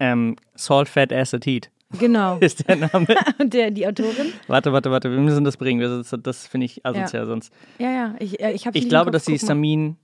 Ähm, 0.00 0.36
Salt, 0.54 0.88
Fat, 0.88 1.12
Acid, 1.12 1.46
Heat 1.46 1.70
Genau. 1.98 2.38
ist 2.40 2.66
der 2.66 2.76
Name. 2.76 3.06
Und 3.38 3.54
der, 3.54 3.70
die 3.70 3.86
Autorin? 3.86 4.32
warte, 4.48 4.72
warte, 4.72 4.90
warte, 4.90 5.10
wir 5.10 5.18
müssen 5.18 5.44
das 5.44 5.56
bringen. 5.56 5.80
Das, 5.80 6.14
das 6.22 6.46
finde 6.46 6.66
ich 6.66 6.84
asozial 6.84 7.26
sonst. 7.26 7.52
Ja, 7.78 7.90
ja. 7.90 8.14
Ich, 8.18 8.40
äh, 8.40 8.52
ich, 8.52 8.66
hab's 8.66 8.76
Ich 8.76 8.88
glaube, 8.88 9.10
dass 9.10 9.24
sie. 9.24 9.36
Samin, 9.36 9.96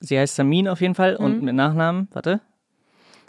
sie 0.00 0.18
heißt 0.18 0.36
Samin 0.36 0.68
auf 0.68 0.80
jeden 0.80 0.94
Fall 0.94 1.16
und 1.16 1.42
mit 1.42 1.54
Nachnamen, 1.54 2.08
warte. 2.12 2.40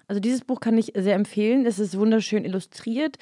Also 0.08 0.20
dieses 0.20 0.42
Buch 0.42 0.60
kann 0.60 0.78
ich 0.78 0.94
sehr 0.96 1.16
empfehlen. 1.16 1.66
Es 1.66 1.80
ist 1.80 1.98
wunderschön 1.98 2.46
illustriert, 2.46 3.18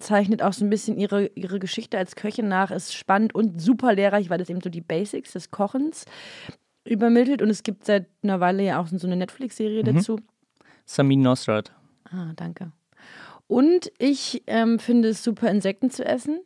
zeichnet 0.00 0.42
auch 0.42 0.52
so 0.52 0.64
ein 0.64 0.70
bisschen 0.70 0.98
ihre, 0.98 1.26
ihre 1.34 1.58
Geschichte 1.58 1.98
als 1.98 2.16
Köchin 2.16 2.48
nach, 2.48 2.70
ist 2.70 2.94
spannend 2.94 3.34
und 3.34 3.60
super 3.60 3.94
lehrreich, 3.94 4.30
weil 4.30 4.40
es 4.40 4.50
eben 4.50 4.60
so 4.60 4.70
die 4.70 4.80
Basics 4.80 5.32
des 5.32 5.50
Kochens 5.50 6.04
übermittelt. 6.84 7.42
Und 7.42 7.50
es 7.50 7.62
gibt 7.62 7.84
seit 7.84 8.06
einer 8.22 8.40
Weile 8.40 8.64
ja 8.64 8.80
auch 8.80 8.88
so 8.88 9.06
eine 9.06 9.16
Netflix-Serie 9.16 9.84
dazu. 9.84 10.18
Samin 10.84 11.20
Nosrat. 11.20 11.72
Ah, 12.10 12.32
danke. 12.36 12.72
Und 13.48 13.92
ich 13.98 14.42
ähm, 14.46 14.78
finde 14.78 15.10
es 15.10 15.22
super, 15.22 15.50
Insekten 15.50 15.90
zu 15.90 16.04
essen. 16.04 16.40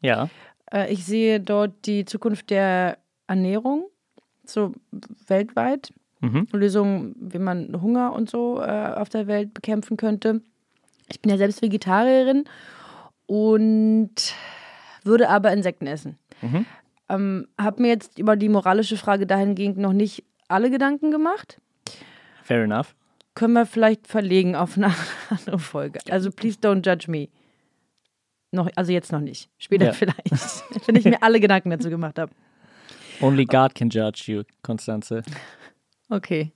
Ja. 0.00 0.28
Äh, 0.72 0.92
ich 0.92 1.04
sehe 1.04 1.40
dort 1.40 1.86
die 1.86 2.04
Zukunft 2.04 2.50
der 2.50 2.98
Ernährung, 3.26 3.86
so 4.44 4.72
weltweit. 5.26 5.92
Mhm. 6.20 6.48
Lösungen, 6.52 7.14
wie 7.20 7.38
man 7.38 7.80
Hunger 7.80 8.12
und 8.12 8.28
so 8.28 8.60
äh, 8.60 8.92
auf 8.94 9.08
der 9.08 9.26
Welt 9.26 9.54
bekämpfen 9.54 9.96
könnte. 9.96 10.40
Ich 11.08 11.20
bin 11.20 11.30
ja 11.30 11.38
selbst 11.38 11.62
Vegetarierin 11.62 12.44
und 13.26 14.10
würde 15.04 15.28
aber 15.28 15.52
Insekten 15.52 15.86
essen. 15.86 16.18
Mhm. 16.42 16.66
Ähm, 17.08 17.48
habe 17.58 17.82
mir 17.82 17.88
jetzt 17.88 18.18
über 18.18 18.36
die 18.36 18.48
moralische 18.48 18.96
Frage 18.96 19.26
dahingehend 19.26 19.78
noch 19.78 19.92
nicht 19.92 20.24
alle 20.48 20.70
Gedanken 20.70 21.10
gemacht. 21.10 21.60
Fair 22.42 22.64
enough. 22.64 22.94
Können 23.34 23.52
wir 23.54 23.66
vielleicht 23.66 24.06
verlegen 24.08 24.56
auf 24.56 24.76
eine 24.76 24.92
andere 25.30 25.58
Folge. 25.58 26.00
Also 26.10 26.30
please 26.30 26.58
don't 26.60 26.84
judge 26.84 27.10
me. 27.10 27.28
Noch, 28.50 28.68
also 28.76 28.92
jetzt 28.92 29.12
noch 29.12 29.20
nicht. 29.20 29.48
Später 29.58 29.86
Ja. 29.86 29.92
vielleicht. 29.92 30.26
Wenn 30.86 30.96
ich 30.96 31.04
mir 31.04 31.22
alle 31.22 31.38
Gedanken 31.38 31.70
dazu 31.70 31.90
gemacht 31.90 32.18
habe. 32.18 32.32
Only 33.20 33.44
God 33.44 33.74
can 33.74 33.88
judge 33.90 34.24
you, 34.32 34.42
Konstanze. 34.62 35.22
Okay. 36.08 36.52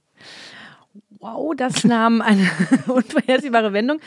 Wow, 1.19 1.55
das 1.57 1.85
nahm 1.85 2.21
eine 2.21 2.49
unvorhersehbare 2.87 3.73
Wendung. 3.73 4.01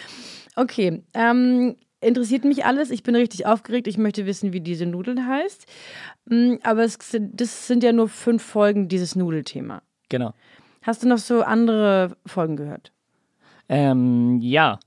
Okay, 0.55 1.03
ähm, 1.13 1.75
interessiert 2.01 2.45
mich 2.45 2.65
alles. 2.65 2.91
Ich 2.91 3.03
bin 3.03 3.15
richtig 3.15 3.45
aufgeregt. 3.45 3.87
Ich 3.87 3.97
möchte 3.97 4.25
wissen, 4.25 4.53
wie 4.53 4.61
diese 4.61 4.85
Nudeln 4.85 5.27
heißt. 5.27 5.65
Mm, 6.25 6.55
Aber 6.63 6.83
es 6.83 6.97
sind, 7.01 7.39
das 7.39 7.67
sind 7.67 7.83
ja 7.83 7.91
nur 7.91 8.09
fünf 8.09 8.43
Folgen, 8.43 8.87
dieses 8.87 9.15
Nudelthema. 9.15 9.81
Genau. 10.09 10.33
Hast 10.81 11.03
du 11.03 11.07
noch 11.07 11.17
so 11.17 11.41
andere 11.41 12.15
Folgen 12.25 12.57
gehört? 12.57 12.91
Ähm, 13.69 14.39
ja, 14.41 14.79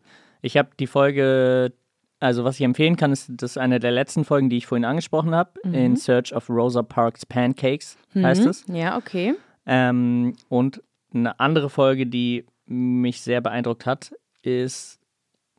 ich 0.42 0.56
habe 0.56 0.70
die 0.78 0.86
Folge, 0.86 1.72
also 2.20 2.44
was 2.44 2.56
ich 2.56 2.64
empfehlen 2.64 2.96
kann, 2.96 3.10
ist, 3.10 3.28
das 3.28 3.52
ist 3.52 3.58
eine 3.58 3.80
der 3.80 3.90
letzten 3.90 4.24
Folgen, 4.24 4.48
die 4.48 4.58
ich 4.58 4.66
vorhin 4.66 4.84
angesprochen 4.84 5.34
habe. 5.34 5.58
In 5.64 5.96
Search 5.96 6.34
of 6.34 6.48
Rosa 6.48 6.82
Parks 6.82 7.26
Pancakes 7.26 7.96
heißt 8.14 8.46
es. 8.46 8.64
Ja, 8.68 8.96
okay. 8.96 9.34
Ähm, 9.68 10.32
und 10.48 10.82
eine 11.14 11.38
andere 11.38 11.70
Folge, 11.70 12.06
die 12.06 12.46
mich 12.66 13.20
sehr 13.20 13.40
beeindruckt 13.40 13.86
hat, 13.86 14.12
ist 14.42 14.98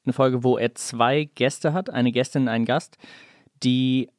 eine 0.04 0.14
Folge, 0.14 0.44
wo 0.44 0.58
er 0.58 0.76
zwei 0.76 1.30
Gäste 1.36 1.74
hat, 1.74 1.90
eine 1.90 2.12
Gästin 2.12 2.44
und 2.44 2.48
einen 2.50 2.66
Gast, 2.66 2.98
die 3.64 4.10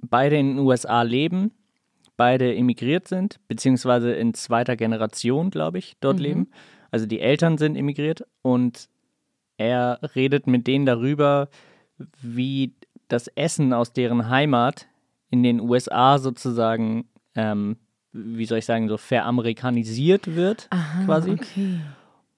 beide 0.00 0.36
in 0.36 0.56
den 0.56 0.58
USA 0.58 1.02
leben, 1.02 1.52
beide 2.16 2.54
emigriert 2.54 3.08
sind, 3.08 3.40
beziehungsweise 3.48 4.12
in 4.12 4.34
zweiter 4.34 4.76
Generation, 4.76 5.50
glaube 5.50 5.78
ich, 5.78 5.96
dort 6.00 6.20
leben. 6.20 6.50
Also 6.90 7.06
die 7.06 7.20
Eltern 7.20 7.58
sind 7.58 7.76
emigriert 7.76 8.24
und 8.42 8.88
er 9.56 9.98
redet 10.14 10.46
mit 10.46 10.66
denen 10.66 10.86
darüber, 10.86 11.48
wie 12.20 12.74
das 13.08 13.28
Essen 13.28 13.72
aus 13.72 13.92
deren 13.92 14.28
Heimat 14.28 14.86
in 15.30 15.42
den 15.42 15.60
USA 15.60 16.18
sozusagen, 16.18 17.08
ähm, 17.34 17.76
wie 18.24 18.44
soll 18.44 18.58
ich 18.58 18.64
sagen, 18.66 18.88
so 18.88 18.96
veramerikanisiert 18.96 20.34
wird, 20.34 20.68
quasi. 21.04 21.32
Okay. 21.32 21.80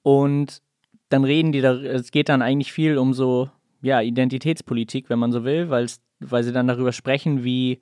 Und 0.03 0.63
dann 1.09 1.25
reden 1.25 1.53
die 1.53 1.61
da, 1.61 1.75
es 1.75 2.11
geht 2.11 2.29
dann 2.29 2.43
eigentlich 2.43 2.73
viel 2.73 2.99
um 2.99 3.15
so, 3.15 3.51
ja, 3.83 4.01
Identitätspolitik, 4.01 5.11
wenn 5.11 5.19
man 5.19 5.33
so 5.33 5.45
will, 5.45 5.71
weil 5.71 6.43
sie 6.43 6.53
dann 6.53 6.69
darüber 6.69 6.93
sprechen, 6.93 7.45
wie, 7.45 7.81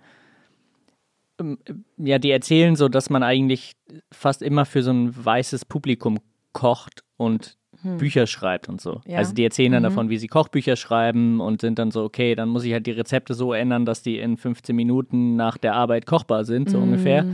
ähm, 1.40 1.58
ja, 1.96 2.18
die 2.18 2.30
erzählen 2.30 2.76
so, 2.76 2.88
dass 2.88 3.10
man 3.10 3.22
eigentlich 3.22 3.72
fast 4.12 4.42
immer 4.42 4.64
für 4.64 4.82
so 4.82 4.90
ein 4.92 5.12
weißes 5.24 5.64
Publikum 5.64 6.18
kocht 6.52 7.04
und 7.16 7.56
Bücher 7.98 8.26
schreibt 8.26 8.68
und 8.68 8.80
so. 8.80 8.96
Hm. 8.96 9.02
Ja. 9.06 9.12
Mhm. 9.12 9.18
Also 9.18 9.34
die 9.34 9.44
erzählen 9.44 9.70
dann 9.70 9.82
davon, 9.84 10.10
wie 10.10 10.18
sie 10.18 10.26
Kochbücher 10.26 10.74
schreiben 10.74 11.40
und 11.40 11.60
sind 11.60 11.78
dann 11.78 11.92
so, 11.92 12.02
okay, 12.02 12.34
dann 12.34 12.48
muss 12.48 12.64
ich 12.64 12.72
halt 12.72 12.86
die 12.86 12.90
Rezepte 12.92 13.34
so 13.34 13.52
ändern, 13.52 13.84
dass 13.84 14.02
die 14.02 14.18
in 14.18 14.36
15 14.36 14.74
Minuten 14.74 15.36
nach 15.36 15.58
der 15.58 15.74
Arbeit 15.74 16.04
kochbar 16.04 16.44
sind, 16.44 16.66
Mhm. 16.68 16.72
so 16.72 16.78
ungefähr. 16.78 17.24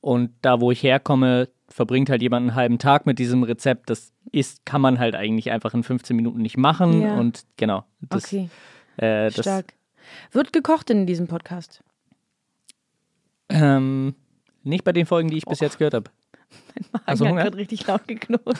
Und 0.00 0.32
da, 0.42 0.60
wo 0.60 0.70
ich 0.70 0.82
herkomme, 0.82 1.48
verbringt 1.68 2.10
halt 2.10 2.22
jemand 2.22 2.48
einen 2.48 2.54
halben 2.54 2.78
Tag 2.78 3.06
mit 3.06 3.18
diesem 3.18 3.42
Rezept. 3.42 3.90
Das 3.90 4.12
ist, 4.32 4.64
kann 4.64 4.80
man 4.80 4.98
halt 4.98 5.14
eigentlich 5.14 5.50
einfach 5.50 5.74
in 5.74 5.82
15 5.82 6.16
Minuten 6.16 6.40
nicht 6.40 6.56
machen. 6.56 7.02
Ja. 7.02 7.18
Und 7.18 7.44
genau, 7.56 7.84
das, 8.00 8.24
Okay, 8.24 8.48
äh, 8.96 9.30
stark. 9.30 9.74
Wird 10.32 10.52
gekocht 10.52 10.90
in 10.90 11.06
diesem 11.06 11.26
Podcast? 11.26 11.82
ähm, 13.50 14.14
nicht 14.62 14.84
bei 14.84 14.92
den 14.92 15.06
Folgen, 15.06 15.28
die 15.30 15.38
ich 15.38 15.44
bis 15.44 15.60
jetzt 15.60 15.78
gehört 15.78 15.94
habe. 15.94 16.10
Magen 16.92 17.04
Hast 17.06 17.20
du 17.20 17.26
hat 17.26 17.36
gerade 17.36 17.56
richtig 17.56 17.86
laut 17.86 18.06
geknurrt. 18.08 18.58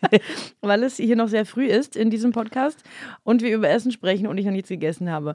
Weil 0.60 0.82
es 0.82 0.96
hier 0.96 1.16
noch 1.16 1.28
sehr 1.28 1.46
früh 1.46 1.66
ist 1.66 1.96
in 1.96 2.10
diesem 2.10 2.32
Podcast 2.32 2.82
und 3.22 3.42
wir 3.42 3.54
über 3.54 3.68
Essen 3.68 3.92
sprechen 3.92 4.26
und 4.26 4.36
ich 4.38 4.44
noch 4.44 4.52
nichts 4.52 4.68
gegessen 4.68 5.10
habe. 5.10 5.34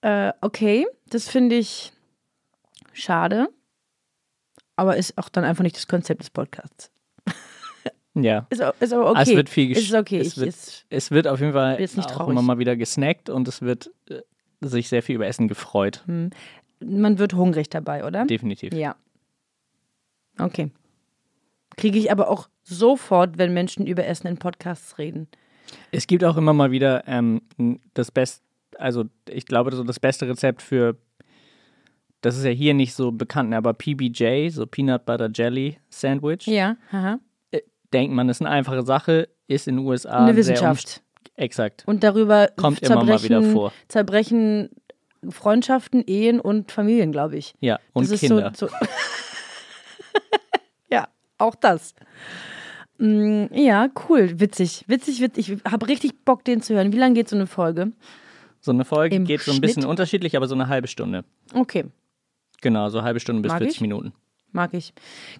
Äh, 0.00 0.32
okay, 0.40 0.86
das 1.08 1.28
finde 1.28 1.56
ich 1.56 1.92
schade. 2.92 3.48
Aber 4.78 4.96
ist 4.96 5.18
auch 5.18 5.28
dann 5.28 5.44
einfach 5.44 5.64
nicht 5.64 5.76
das 5.76 5.88
Konzept 5.88 6.20
des 6.22 6.30
Podcasts. 6.30 6.90
Ja. 8.14 8.46
Ist, 8.50 8.62
ist 8.80 8.92
aber 8.92 9.10
okay. 9.10 9.18
Ah, 9.18 9.22
Es 9.22 9.28
wird 9.28 9.48
viel 9.48 9.76
Ist 9.76 9.92
okay. 9.94 10.18
es 10.20 10.28
ich, 10.28 10.36
wird- 10.38 10.48
ist, 10.48 10.86
Es 10.88 11.10
wird 11.10 11.26
auf 11.28 11.40
jeden 11.40 11.52
Fall 11.52 11.78
jetzt 11.80 11.96
nicht 11.96 12.08
auch 12.10 12.14
traurig. 12.16 12.32
immer 12.32 12.42
mal 12.42 12.58
wieder 12.58 12.76
gesnackt 12.76 13.28
und 13.30 13.46
es 13.48 13.60
wird 13.62 13.90
äh, 14.08 14.20
sich 14.60 14.88
sehr 14.88 15.02
viel 15.02 15.16
über 15.16 15.26
Essen 15.26 15.46
gefreut. 15.48 16.04
man 16.06 17.18
wird 17.18 17.34
hungrig 17.34 17.68
dabei, 17.70 18.04
oder? 18.04 18.24
Definitiv. 18.26 18.72
Ja. 18.72 18.96
Okay. 20.38 20.70
Kriege 21.76 21.98
ich 21.98 22.10
aber 22.10 22.28
auch 22.28 22.48
sofort, 22.62 23.38
wenn 23.38 23.52
Menschen 23.54 23.86
über 23.86 24.04
Essen 24.06 24.26
in 24.26 24.36
Podcasts 24.38 24.98
reden. 24.98 25.28
Es 25.92 26.06
gibt 26.06 26.24
auch 26.24 26.36
immer 26.36 26.52
mal 26.52 26.70
wieder 26.70 27.06
ähm, 27.06 27.42
das 27.94 28.10
Best, 28.10 28.42
also 28.78 29.04
ich 29.28 29.46
glaube, 29.46 29.74
so 29.74 29.84
das 29.84 30.00
beste 30.00 30.26
Rezept 30.28 30.62
für, 30.62 30.96
das 32.20 32.36
ist 32.36 32.44
ja 32.44 32.50
hier 32.50 32.74
nicht 32.74 32.94
so 32.94 33.12
bekannt, 33.12 33.54
aber 33.54 33.74
PBJ, 33.74 34.48
so 34.50 34.66
Peanut 34.66 35.04
Butter 35.06 35.30
Jelly 35.32 35.78
Sandwich. 35.90 36.46
Ja, 36.46 36.76
haha. 36.90 37.18
Denkt 37.92 38.14
man, 38.14 38.28
ist 38.28 38.40
eine 38.42 38.50
einfache 38.50 38.82
Sache, 38.82 39.28
ist 39.46 39.66
in 39.66 39.76
den 39.76 39.86
USA 39.86 40.10
Eine 40.24 40.34
sehr 40.34 40.36
Wissenschaft. 40.54 41.02
Exakt. 41.36 41.84
Und 41.86 42.02
darüber 42.04 42.48
Kommt 42.56 42.80
immer 42.82 42.96
mal 43.04 43.22
wieder 43.22 43.38
zerbrechen- 43.40 43.52
vor. 43.52 43.72
zerbrechen 43.88 44.68
Freundschaften, 45.30 46.04
Ehen 46.06 46.38
und 46.40 46.70
Familien, 46.70 47.12
glaube 47.12 47.36
ich. 47.38 47.54
Ja, 47.60 47.78
und 47.94 48.04
das 48.04 48.12
ist 48.12 48.20
Kinder. 48.20 48.52
So, 48.54 48.66
so 48.68 48.74
ja, 50.90 51.08
auch 51.38 51.54
das. 51.54 51.94
Mm, 52.98 53.44
Ja, 53.52 53.88
cool, 54.08 54.38
witzig, 54.40 54.84
witzig, 54.86 55.20
witzig. 55.20 55.50
Ich 55.52 55.64
habe 55.70 55.88
richtig 55.88 56.24
Bock, 56.24 56.44
den 56.44 56.60
zu 56.62 56.74
hören. 56.74 56.92
Wie 56.92 56.98
lange 56.98 57.14
geht 57.14 57.28
so 57.28 57.36
eine 57.36 57.46
Folge? 57.46 57.92
So 58.60 58.72
eine 58.72 58.84
Folge 58.84 59.16
Im 59.16 59.24
geht 59.24 59.40
so 59.42 59.52
ein 59.52 59.60
bisschen 59.60 59.82
Schnitt? 59.82 59.90
unterschiedlich, 59.90 60.36
aber 60.36 60.48
so 60.48 60.54
eine 60.54 60.68
halbe 60.68 60.88
Stunde. 60.88 61.24
Okay, 61.54 61.84
Genau, 62.60 62.88
so 62.88 62.98
eine 62.98 63.06
halbe 63.06 63.20
Stunde 63.20 63.42
bis 63.42 63.52
Mag 63.52 63.58
40 63.58 63.76
ich. 63.76 63.80
Minuten. 63.80 64.12
mag 64.52 64.72
ich. 64.74 64.92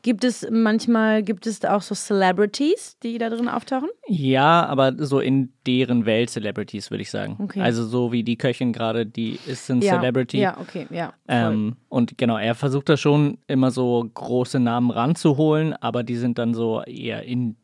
Gibt 0.02 0.22
es 0.22 0.46
manchmal, 0.50 1.22
gibt 1.22 1.46
es 1.46 1.64
auch 1.64 1.82
so 1.82 1.94
Celebrities, 1.94 2.96
die 3.02 3.18
da 3.18 3.30
drin 3.30 3.48
auftauchen? 3.48 3.88
Ja, 4.06 4.66
aber 4.66 4.94
so 4.98 5.18
in 5.18 5.52
deren 5.66 6.04
Welt 6.06 6.30
Celebrities, 6.30 6.90
würde 6.90 7.02
ich 7.02 7.10
sagen. 7.10 7.36
Okay. 7.40 7.60
Also 7.60 7.84
so 7.86 8.12
wie 8.12 8.22
die 8.22 8.36
Köchin 8.36 8.72
gerade, 8.72 9.06
die 9.06 9.38
ist 9.46 9.68
ein 9.70 9.80
ja, 9.80 9.94
Celebrity. 9.98 10.38
Ja, 10.38 10.58
okay, 10.60 10.86
ja. 10.90 11.12
Ähm, 11.26 11.76
und 11.88 12.18
genau, 12.18 12.36
er 12.36 12.54
versucht 12.54 12.88
da 12.88 12.96
schon 12.96 13.38
immer 13.46 13.70
so 13.70 14.08
große 14.12 14.60
Namen 14.60 14.90
ranzuholen, 14.90 15.72
aber 15.74 16.02
die 16.02 16.16
sind 16.16 16.38
dann 16.38 16.52
so 16.54 16.82
eher 16.82 17.22
in, 17.24 17.56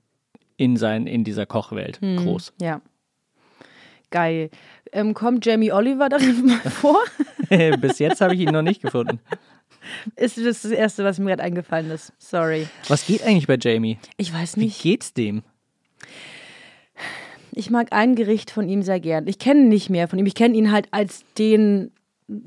in, 0.56 0.76
sein, 0.76 1.06
in 1.06 1.24
dieser 1.24 1.46
Kochwelt 1.46 2.00
Hm. 2.00 2.16
groß. 2.16 2.54
Ja. 2.60 2.80
Geil. 4.10 4.50
Ähm, 4.94 5.12
kommt 5.12 5.44
Jamie 5.44 5.72
Oliver 5.72 6.08
darin 6.08 6.46
mal 6.46 6.70
vor? 6.70 7.02
Bis 7.80 7.98
jetzt 7.98 8.20
habe 8.20 8.34
ich 8.34 8.40
ihn 8.40 8.52
noch 8.52 8.62
nicht 8.62 8.80
gefunden. 8.80 9.18
Ist 10.16 10.38
das 10.38 10.62
das 10.62 10.70
Erste, 10.72 11.04
was 11.04 11.18
mir 11.18 11.26
gerade 11.30 11.42
eingefallen 11.42 11.90
ist. 11.90 12.12
Sorry. 12.18 12.66
Was 12.88 13.04
geht 13.06 13.22
eigentlich 13.22 13.46
bei 13.46 13.58
Jamie? 13.60 13.98
Ich 14.16 14.32
weiß 14.32 14.56
Wie 14.56 14.60
nicht. 14.66 14.80
geht's 14.82 15.12
dem? 15.12 15.42
Ich 17.52 17.70
mag 17.70 17.88
ein 17.92 18.14
Gericht 18.14 18.50
von 18.50 18.68
ihm 18.68 18.82
sehr 18.82 18.98
gern. 19.00 19.26
Ich 19.26 19.38
kenne 19.38 19.64
nicht 19.64 19.90
mehr 19.90 20.08
von 20.08 20.18
ihm. 20.18 20.26
Ich 20.26 20.34
kenne 20.34 20.56
ihn 20.56 20.72
halt 20.72 20.88
als 20.90 21.24
den 21.38 21.90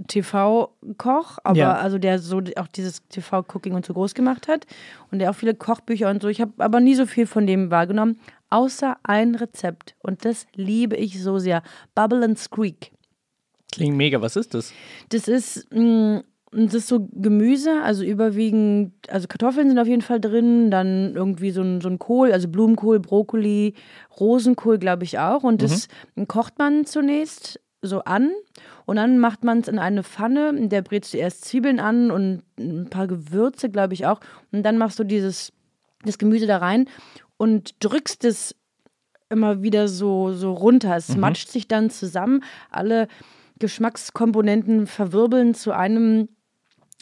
TV-Koch, 0.07 1.37
aber 1.43 1.57
Ja. 1.57 1.73
also 1.75 1.97
der 1.99 2.17
so 2.19 2.41
auch 2.55 2.67
dieses 2.67 3.07
TV-Cooking 3.09 3.73
und 3.75 3.85
so 3.85 3.93
groß 3.93 4.15
gemacht 4.15 4.47
hat 4.47 4.65
und 5.11 5.19
der 5.19 5.29
auch 5.29 5.35
viele 5.35 5.53
Kochbücher 5.53 6.09
und 6.09 6.21
so. 6.21 6.27
Ich 6.29 6.41
habe 6.41 6.51
aber 6.57 6.79
nie 6.79 6.95
so 6.95 7.05
viel 7.05 7.27
von 7.27 7.45
dem 7.45 7.69
wahrgenommen, 7.69 8.19
außer 8.49 8.97
ein 9.03 9.35
Rezept 9.35 9.95
und 9.99 10.25
das 10.25 10.47
liebe 10.55 10.95
ich 10.95 11.21
so 11.21 11.39
sehr. 11.39 11.63
Bubble 11.95 12.23
and 12.23 12.39
Squeak. 12.39 12.91
Klingt 13.71 13.97
mega, 13.97 14.21
was 14.21 14.35
ist 14.35 14.53
das? 14.53 14.73
Das 15.09 15.27
ist, 15.27 15.67
mh, 15.73 16.23
das 16.51 16.73
ist 16.73 16.87
so 16.87 17.07
Gemüse, 17.11 17.81
also 17.83 18.03
überwiegend, 18.03 18.93
also 19.09 19.27
Kartoffeln 19.27 19.67
sind 19.67 19.79
auf 19.79 19.87
jeden 19.87 20.01
Fall 20.01 20.21
drin, 20.21 20.71
dann 20.71 21.13
irgendwie 21.13 21.51
so 21.51 21.61
ein, 21.61 21.81
so 21.81 21.89
ein 21.89 21.99
Kohl, 21.99 22.31
also 22.31 22.47
Blumenkohl, 22.47 22.99
Brokkoli, 22.99 23.73
Rosenkohl, 24.19 24.77
glaube 24.77 25.03
ich 25.03 25.19
auch. 25.19 25.43
Und 25.43 25.61
das 25.61 25.87
kocht 26.27 26.57
man 26.57 26.85
zunächst 26.85 27.59
so 27.81 27.99
an 27.99 28.31
und 28.85 28.95
dann 28.95 29.19
macht 29.19 29.43
man 29.43 29.59
es 29.59 29.67
in 29.67 29.77
eine 29.77 30.03
Pfanne, 30.03 30.49
in 30.49 30.69
der 30.69 30.81
brätst 30.81 31.13
du 31.13 31.17
erst 31.17 31.45
Zwiebeln 31.45 31.79
an 31.79 32.11
und 32.11 32.43
ein 32.57 32.89
paar 32.89 33.07
Gewürze, 33.07 33.69
glaube 33.69 33.93
ich 33.93 34.05
auch. 34.05 34.19
Und 34.51 34.63
dann 34.63 34.77
machst 34.77 34.97
du 34.99 35.03
dieses, 35.03 35.51
das 36.05 36.17
Gemüse 36.17 36.47
da 36.47 36.57
rein 36.57 36.87
und 37.37 37.75
drückst 37.79 38.25
es 38.25 38.55
immer 39.29 39.61
wieder 39.61 39.87
so, 39.87 40.33
so 40.33 40.53
runter. 40.53 40.95
Es 40.95 41.15
matscht 41.15 41.49
sich 41.49 41.67
dann 41.67 41.89
zusammen. 41.89 42.43
Alle 42.69 43.07
Geschmackskomponenten 43.59 44.87
verwirbeln 44.87 45.53
zu 45.53 45.71
einem. 45.71 46.29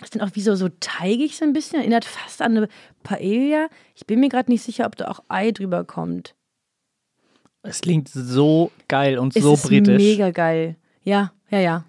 Es 0.02 0.10
sind 0.10 0.22
auch 0.22 0.32
wie 0.34 0.42
so, 0.42 0.56
so 0.56 0.68
teigig 0.80 1.38
so 1.38 1.46
ein 1.46 1.54
bisschen. 1.54 1.80
Erinnert 1.80 2.06
fast 2.06 2.42
an 2.42 2.58
eine 2.58 2.68
Paella. 3.04 3.68
Ich 3.96 4.06
bin 4.06 4.20
mir 4.20 4.30
gerade 4.30 4.52
nicht 4.52 4.64
sicher, 4.64 4.86
ob 4.86 4.96
da 4.96 5.08
auch 5.08 5.22
Ei 5.30 5.52
drüber 5.52 5.84
kommt. 5.86 6.36
Es 7.62 7.82
klingt 7.82 8.10
so 8.10 8.72
geil 8.88 9.18
und 9.18 9.36
Es 9.36 9.44
so 9.44 9.54
ist 9.54 9.64
britisch. 9.68 10.02
mega 10.02 10.32
geil. 10.32 10.76
Ja, 11.04 11.32
ja, 11.50 11.60
ja. 11.60 11.86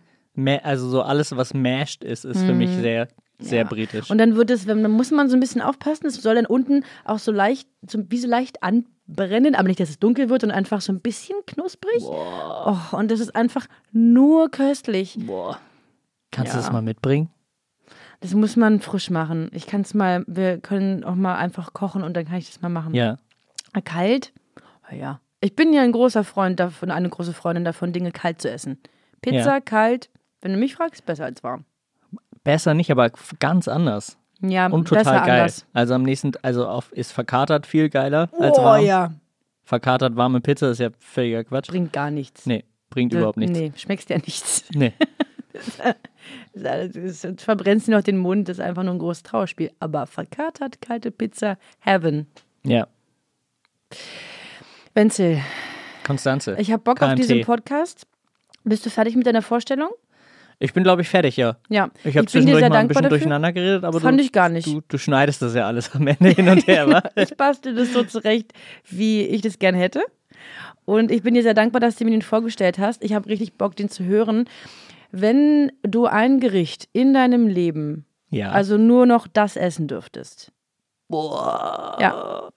Also 0.63 0.89
so 0.89 1.03
alles, 1.03 1.35
was 1.37 1.55
mashed 1.55 2.05
ist, 2.05 2.25
ist 2.25 2.43
für 2.43 2.53
mich 2.55 2.71
sehr, 2.71 3.09
sehr 3.39 3.65
britisch. 3.65 4.11
Und 4.11 4.19
dann 4.19 4.35
wird 4.37 4.51
es, 4.51 4.67
wenn- 4.67 4.83
dann 4.83 4.93
muss 4.93 5.11
man 5.11 5.29
so 5.29 5.37
ein 5.37 5.41
bisschen 5.41 5.61
aufpassen. 5.61 6.07
Es 6.07 6.15
soll 6.17 6.35
dann 6.37 6.47
unten 6.47 6.85
auch 7.05 7.19
so 7.19 7.33
leicht, 7.33 7.69
so, 7.89 8.03
wie 8.11 8.19
so 8.19 8.27
leicht 8.29 8.63
anbrennen, 8.63 9.55
aber 9.55 9.69
nicht, 9.69 9.81
dass 9.81 9.91
es 9.91 9.99
dunkel 9.99 10.29
wird 10.31 10.43
und 10.45 10.51
einfach 10.51 10.81
so 10.81 10.93
ein 10.93 11.01
bisschen 11.01 11.37
knusprig. 11.47 12.03
Oh, 12.03 12.77
und 12.93 13.11
das 13.11 13.21
ist 13.21 13.37
einfach 13.37 13.67
nur 13.93 14.51
köstlich. 14.51 15.17
Boah. 15.21 15.59
Kannst 16.31 16.53
du 16.53 16.57
Ja. 16.59 16.63
das 16.63 16.73
mal 16.73 16.83
mitbringen? 16.83 17.29
Das 18.21 18.33
muss 18.35 18.57
man 18.57 18.81
frisch 18.81 19.11
machen. 19.11 19.51
Ich 19.53 19.67
kann 19.67 19.83
es 19.83 19.93
mal, 19.93 20.25
wir 20.27 20.59
können 20.59 21.05
auch 21.05 21.15
mal 21.15 21.37
einfach 21.37 21.75
kochen 21.75 22.03
und 22.03 22.17
dann 22.17 22.25
kann 22.25 22.37
ich 22.39 22.47
das 22.51 22.63
mal 22.63 22.71
machen. 22.71 22.95
Ja. 22.95 23.19
Kalt? 23.85 24.33
Ja. 24.91 25.21
Ich 25.41 25.55
bin 25.55 25.75
ja 25.75 25.83
ein 25.83 25.93
großer 25.93 26.25
Freund 26.25 26.59
davon, 26.59 26.91
eine 26.91 27.11
große 27.11 27.35
Freundin 27.35 27.65
davon, 27.65 27.93
Dinge 27.93 28.11
kalt 28.13 28.41
zu 28.41 28.51
essen. 28.51 28.79
Pizza 29.21 29.55
Ja. 29.57 29.61
kalt, 29.61 30.09
wenn 30.41 30.53
du 30.53 30.59
mich 30.59 30.75
fragst, 30.75 31.05
besser 31.05 31.27
als 31.27 31.45
warm. 31.45 31.65
Besser 32.47 32.73
nicht, 32.75 32.91
aber 32.91 33.11
ganz 33.39 33.69
anders. 33.69 34.17
Ja, 34.41 34.67
Und 34.69 34.89
total 34.89 35.05
geil. 35.27 35.41
anders. 35.41 35.67
Also 35.73 35.95
am 35.95 36.03
nächsten, 36.03 36.33
also 36.43 36.67
auf, 36.67 36.93
ist 36.93 37.13
verkatert 37.13 37.67
viel 37.67 37.89
geiler 37.91 38.29
als 38.39 38.59
Oh 38.59 38.65
warm. 38.65 38.85
ja, 38.85 39.13
Verkatert 39.65 40.15
warme 40.17 40.41
Pizza 40.41 40.71
ist 40.71 40.79
ja 40.79 40.91
völliger 40.99 41.43
Quatsch. 41.45 41.69
bringt 41.69 41.93
gar 41.93 42.11
nichts. 42.11 42.47
Nee, 42.47 42.65
bringt 42.89 43.13
überhaupt 43.13 43.37
nichts. 43.37 43.59
Nee, 43.59 43.73
schmeckst 43.77 44.09
ja 44.11 44.17
nichts. 44.19 44.65
Nee. 44.73 44.93
Das 46.55 46.91
das 46.93 47.43
verbrennst 47.43 47.87
dir 47.89 47.93
noch 47.93 48.03
den 48.03 48.19
Mund, 48.19 48.49
das 48.49 48.59
ist 48.59 48.65
einfach 48.65 48.83
nur 48.83 48.93
ein 48.93 48.99
großes 48.99 49.23
Trauerspiel. 49.23 49.71
Aber 49.81 50.07
verkatert, 50.07 50.83
kalte 50.83 51.11
Pizza, 51.11 51.57
Heaven. 51.81 52.27
Ja. 52.63 52.89
Wenzel, 54.95 55.41
Konstanze. 56.05 56.57
ich 56.59 56.73
habe 56.73 56.83
Bock 56.83 57.01
auf 57.03 57.09
KMT. 57.11 57.19
diesen 57.19 57.41
Podcast. 57.43 58.07
Bist 58.65 58.85
du 58.85 58.91
fertig 58.91 59.17
mit 59.17 59.27
deiner 59.27 59.43
Vorstellung? 59.43 59.91
Ich 60.59 60.73
bin, 60.73 60.83
glaube 60.85 61.03
ich, 61.03 61.09
fertig, 61.09 61.37
ja. 61.37 61.57
Ja. 61.69 61.91
Ich 62.05 62.17
habe 62.17 62.27
zwischendurch 62.27 62.63
mal 62.69 62.73
ein 62.77 62.89
bisschen 62.89 63.03
dafür. 63.03 63.19
durcheinander 63.19 63.53
geredet, 63.53 63.85
aber 63.85 64.01
Fand 64.01 64.19
du, 64.19 64.25
ich 64.25 64.33
gar 64.33 64.49
nicht. 64.49 64.67
Du, 64.67 64.81
du 64.89 64.97
schneidest 64.99 65.43
das 65.43 65.55
ja 65.55 65.67
alles 65.67 65.95
am 65.95 66.07
Ende 66.07 66.31
hin 66.31 66.49
und 66.49 66.67
her, 66.67 66.89
wa? 66.91 67.03
Ich 67.15 67.37
bastel 67.37 67.75
das 67.75 67.93
so 67.93 68.05
zurecht, 68.05 68.53
wie 68.89 69.23
ich 69.23 69.43
das 69.43 69.59
gern 69.59 69.75
hätte. 69.75 70.03
Und 70.87 71.11
ich 71.11 71.23
bin 71.23 71.35
dir 71.35 71.43
sehr 71.43 71.53
dankbar, 71.55 71.81
dass 71.81 71.97
du 71.97 72.05
mir 72.05 72.13
den 72.13 72.23
vorgestellt 72.23 72.79
hast. 72.79 73.05
Ich 73.05 73.13
habe 73.13 73.29
richtig 73.29 73.59
Bock, 73.59 73.77
den 73.77 73.89
zu 73.91 74.05
hören. 74.05 74.49
Wenn 75.11 75.73
du 75.83 76.07
ein 76.07 76.41
Gericht 76.41 76.89
in 76.93 77.13
deinem 77.13 77.49
Leben, 77.49 78.07
Ja. 78.31 78.51
also 78.53 78.77
nur 78.79 79.05
noch 79.07 79.27
das 79.27 79.57
essen 79.57 79.89
dürftest. 79.89 80.53
Boah. 81.09 81.97
Ja. 82.01 82.49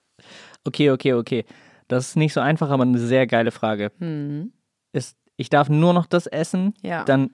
Okay, 0.64 0.90
okay, 0.90 1.14
okay. 1.14 1.44
Das 1.88 2.08
ist 2.08 2.16
nicht 2.16 2.32
so 2.32 2.40
einfach, 2.40 2.70
aber 2.70 2.82
eine 2.84 2.98
sehr 2.98 3.26
geile 3.26 3.50
Frage. 3.50 3.92
Hm. 3.98 4.52
Ist, 4.92 5.16
ich 5.36 5.50
darf 5.50 5.68
nur 5.68 5.92
noch 5.92 6.06
das 6.06 6.26
essen, 6.26 6.74
Ja. 6.82 7.04
dann, 7.04 7.30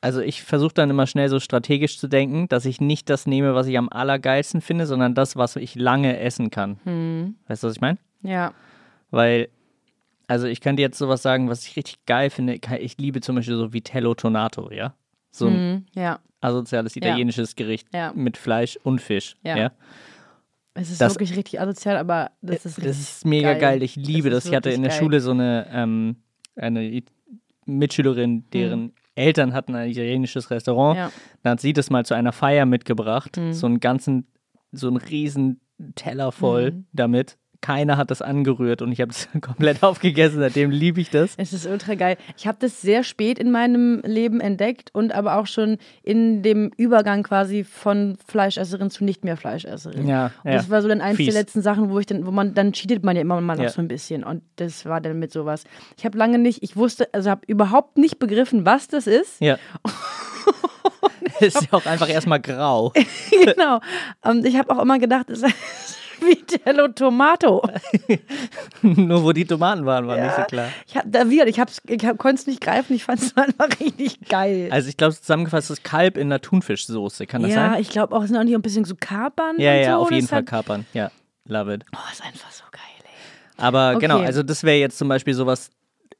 also 0.00 0.20
ich 0.20 0.42
versuche 0.42 0.72
dann 0.74 0.88
immer 0.90 1.06
schnell 1.06 1.28
so 1.28 1.40
strategisch 1.40 1.98
zu 1.98 2.08
denken, 2.08 2.48
dass 2.48 2.64
ich 2.64 2.80
nicht 2.80 3.10
das 3.10 3.26
nehme, 3.26 3.54
was 3.54 3.66
ich 3.66 3.76
am 3.76 3.88
allergeilsten 3.90 4.60
finde, 4.60 4.86
sondern 4.86 5.14
das, 5.14 5.36
was 5.36 5.56
ich 5.56 5.74
lange 5.74 6.18
essen 6.18 6.50
kann. 6.50 6.78
Hm. 6.84 7.36
Weißt 7.48 7.62
du, 7.62 7.68
was 7.68 7.74
ich 7.76 7.80
meine? 7.80 7.98
Ja. 8.22 8.52
Weil, 9.10 9.48
also 10.26 10.46
ich 10.46 10.60
könnte 10.60 10.80
jetzt 10.82 10.96
sowas 10.98 11.22
sagen, 11.22 11.48
was 11.48 11.66
ich 11.66 11.76
richtig 11.76 12.04
geil 12.06 12.30
finde. 12.30 12.58
Ich 12.80 12.96
liebe 12.98 13.20
zum 13.20 13.36
Beispiel 13.36 13.56
so 13.56 13.72
Vitello 13.72 14.14
Tonato, 14.14 14.70
ja? 14.72 14.94
So 15.30 15.46
ein 15.48 15.54
Hm. 15.54 15.86
Ja. 15.94 16.18
asoziales 16.40 16.96
italienisches 16.96 17.54
Gericht 17.56 17.88
Ja. 17.92 18.12
mit 18.14 18.36
Fleisch 18.38 18.78
und 18.82 19.00
Fisch. 19.00 19.36
Ja. 19.42 19.56
Ja. 19.56 19.72
Es 20.72 20.90
ist 20.90 21.00
Das- 21.00 21.14
wirklich 21.14 21.36
richtig 21.36 21.60
asozial, 21.60 21.96
aber 21.98 22.30
das 22.40 22.64
ist 22.64 22.78
richtig 22.78 22.84
Das 22.86 22.98
ist 23.00 23.26
mega 23.26 23.54
geil. 23.54 23.82
Ich 23.82 23.96
liebe 23.96 24.30
Das 24.30 24.44
das. 24.44 24.50
Ich 24.50 24.56
hatte 24.56 24.70
in 24.70 24.82
der 24.82 24.90
geil. 24.90 24.98
Schule 24.98 25.20
so 25.20 25.32
eine, 25.32 25.66
ähm, 25.72 26.16
eine 26.56 27.02
Mitschülerin, 27.66 28.44
deren 28.52 28.92
Eltern 29.14 29.52
hatten 29.54 29.74
ein 29.74 29.90
italienisches 29.90 30.50
Restaurant. 30.50 30.96
Ja. 30.96 31.10
Dann 31.42 31.52
hat 31.52 31.60
sie 31.60 31.72
das 31.72 31.90
mal 31.90 32.04
zu 32.04 32.14
einer 32.14 32.32
Feier 32.32 32.66
mitgebracht. 32.66 33.36
Hm. 33.36 33.52
So 33.52 33.66
einen 33.66 33.80
ganzen, 33.80 34.26
so 34.72 34.88
einen 34.88 34.96
riesen 34.96 35.60
Teller 35.94 36.32
voll 36.32 36.72
Hm. 36.72 36.86
damit. 36.92 37.38
Keiner 37.62 37.96
hat 37.98 38.10
das 38.10 38.22
angerührt 38.22 38.80
und 38.82 38.90
ich 38.92 39.00
habe 39.00 39.10
es 39.10 39.28
komplett 39.40 39.82
aufgegessen. 39.82 40.38
Seitdem 40.40 40.70
liebe 40.70 41.00
ich 41.00 41.10
das. 41.10 41.34
Es 41.36 41.52
ist 41.52 41.66
ultra 41.66 41.94
geil. 41.94 42.16
Ich 42.38 42.46
habe 42.46 42.56
das 42.60 42.80
sehr 42.80 43.02
spät 43.04 43.38
in 43.38 43.50
meinem 43.50 44.00
Leben 44.04 44.40
entdeckt 44.40 44.90
und 44.94 45.12
aber 45.12 45.36
auch 45.36 45.46
schon 45.46 45.76
in 46.02 46.42
dem 46.42 46.70
Übergang 46.76 47.22
quasi 47.22 47.64
von 47.64 48.16
Fleischesserin 48.26 48.90
zu 48.90 49.04
nicht 49.04 49.24
mehr 49.24 49.36
Fleischesserin. 49.36 50.08
Ja, 50.08 50.32
Und 50.44 50.50
ja. 50.52 50.56
das 50.56 50.70
war 50.70 50.80
so 50.82 50.88
dann 50.88 51.00
eins 51.00 51.16
Fies. 51.18 51.26
der 51.32 51.42
letzten 51.42 51.60
Sachen, 51.62 51.90
wo 51.90 51.98
ich 51.98 52.06
dann, 52.06 52.26
wo 52.26 52.30
man, 52.30 52.54
dann 52.54 52.72
cheatet 52.72 53.04
man 53.04 53.14
ja 53.16 53.22
immer 53.22 53.40
mal 53.40 53.56
noch 53.56 53.64
Ja. 53.64 53.70
so 53.70 53.80
ein 53.82 53.88
bisschen. 53.88 54.24
Und 54.24 54.42
das 54.56 54.86
war 54.86 55.00
dann 55.00 55.18
mit 55.18 55.32
sowas. 55.32 55.64
Ich 55.98 56.04
habe 56.04 56.16
lange 56.16 56.38
nicht, 56.38 56.62
ich 56.62 56.76
wusste, 56.76 57.08
also 57.12 57.28
habe 57.30 57.42
überhaupt 57.46 57.98
nicht 57.98 58.18
begriffen, 58.18 58.64
was 58.64 58.88
das 58.88 59.06
ist. 59.06 59.40
Ja. 59.40 59.58
ist 61.40 61.62
ja 61.62 61.68
auch 61.72 61.86
einfach 61.86 62.08
erstmal 62.08 62.40
grau. 62.40 62.92
genau. 63.44 63.80
Und 64.22 64.46
ich 64.46 64.56
habe 64.56 64.70
auch 64.74 64.80
immer 64.82 64.98
gedacht, 64.98 65.30
es 65.30 65.42
ist 65.42 65.54
Vitello 66.26 66.88
Tomato. 66.88 67.62
Nur 68.82 69.22
wo 69.24 69.32
die 69.32 69.44
Tomaten 69.44 69.84
waren, 69.86 70.06
war 70.06 70.16
nicht 70.18 70.34
so 70.36 70.42
klar. 70.44 70.68
Ich 70.86 70.96
hab, 70.96 71.04
da 71.06 71.28
wieder, 71.28 71.46
ich, 71.46 71.58
hab's, 71.60 71.80
ich 71.86 72.04
hab, 72.04 72.18
konnte 72.18 72.40
es 72.40 72.46
nicht 72.46 72.60
greifen, 72.60 72.94
ich 72.94 73.04
fand 73.04 73.20
es 73.22 73.36
einfach 73.36 73.68
richtig 73.80 74.20
geil. 74.28 74.68
Also 74.70 74.88
ich 74.88 74.96
glaube, 74.96 75.14
zusammengefasst 75.14 75.70
ist 75.70 75.84
Kalb 75.84 76.16
in 76.16 76.28
der 76.30 76.40
Thunfischsoße. 76.40 77.26
Kann 77.26 77.42
das 77.42 77.52
ja, 77.52 77.70
sein? 77.72 77.80
ich 77.80 77.90
glaube 77.90 78.14
auch, 78.14 78.22
es 78.22 78.28
sind 78.28 78.38
auch 78.38 78.44
nicht 78.44 78.54
ein 78.54 78.62
bisschen 78.62 78.84
so 78.84 78.94
Kapern. 78.98 79.56
Ja, 79.58 79.74
ja, 79.74 79.92
so. 79.96 80.02
auf 80.02 80.10
jeden 80.10 80.28
Fall 80.28 80.44
kapern. 80.44 80.86
Ja, 80.92 81.10
love 81.46 81.74
it. 81.74 81.84
Oh, 81.94 81.98
ist 82.12 82.22
einfach 82.24 82.50
so 82.50 82.64
geil, 82.70 82.80
ey. 83.04 83.62
Aber 83.64 83.90
Okay. 83.96 84.00
genau, 84.00 84.18
also 84.20 84.42
das 84.42 84.62
wäre 84.64 84.78
jetzt 84.78 84.98
zum 84.98 85.08
Beispiel 85.08 85.34
sowas, 85.34 85.70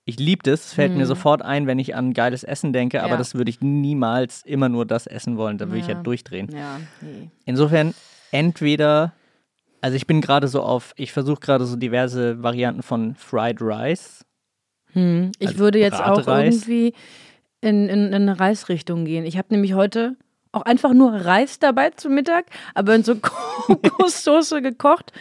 ich 0.04 0.18
liebe 0.18 0.42
das, 0.42 0.66
es 0.66 0.72
fällt 0.72 0.96
mir 0.96 1.06
sofort 1.06 1.42
ein, 1.42 1.66
wenn 1.66 1.78
ich 1.78 1.94
an 1.94 2.14
geiles 2.14 2.42
Essen 2.42 2.72
denke, 2.72 3.00
aber 3.00 3.08
Mhm. 3.08 3.12
Ja. 3.12 3.18
das 3.18 3.34
würde 3.34 3.50
ich 3.50 3.60
niemals 3.60 4.42
immer 4.44 4.68
nur 4.68 4.84
das 4.86 5.06
essen 5.06 5.36
wollen, 5.36 5.58
da 5.58 5.66
würde 5.68 5.78
ich 5.78 5.86
ja 5.86 5.94
Ja. 5.94 6.02
durchdrehen. 6.02 6.48
Ja, 6.52 6.80
nee. 7.00 7.30
Insofern 7.44 7.94
entweder, 8.32 9.12
also 9.80 9.96
ich 9.96 10.06
bin 10.06 10.20
gerade 10.20 10.48
so 10.48 10.62
auf, 10.62 10.92
ich 10.96 11.12
versuche 11.12 11.40
gerade 11.40 11.64
so 11.66 11.76
diverse 11.76 12.42
Varianten 12.42 12.82
von 12.82 13.14
Fried 13.14 13.60
Rice. 13.60 14.24
Hm. 14.92 15.32
Ich 15.38 15.48
Also 15.48 15.58
würde 15.60 15.78
jetzt 15.78 16.00
auch 16.02 16.26
irgendwie 16.26 16.94
in, 17.60 17.88
in, 17.88 18.06
in 18.08 18.14
eine 18.14 18.40
Reisrichtung 18.40 19.04
gehen. 19.04 19.24
Ich 19.24 19.38
habe 19.38 19.48
nämlich 19.50 19.74
heute 19.74 20.16
auch 20.52 20.62
einfach 20.62 20.92
nur 20.92 21.12
Reis 21.12 21.58
dabei 21.60 21.90
zum 21.90 22.14
Mittag, 22.14 22.46
aber 22.74 22.94
in 22.94 23.04
so 23.04 23.14
Kokossoße 23.22 24.62
gekocht 24.62 25.12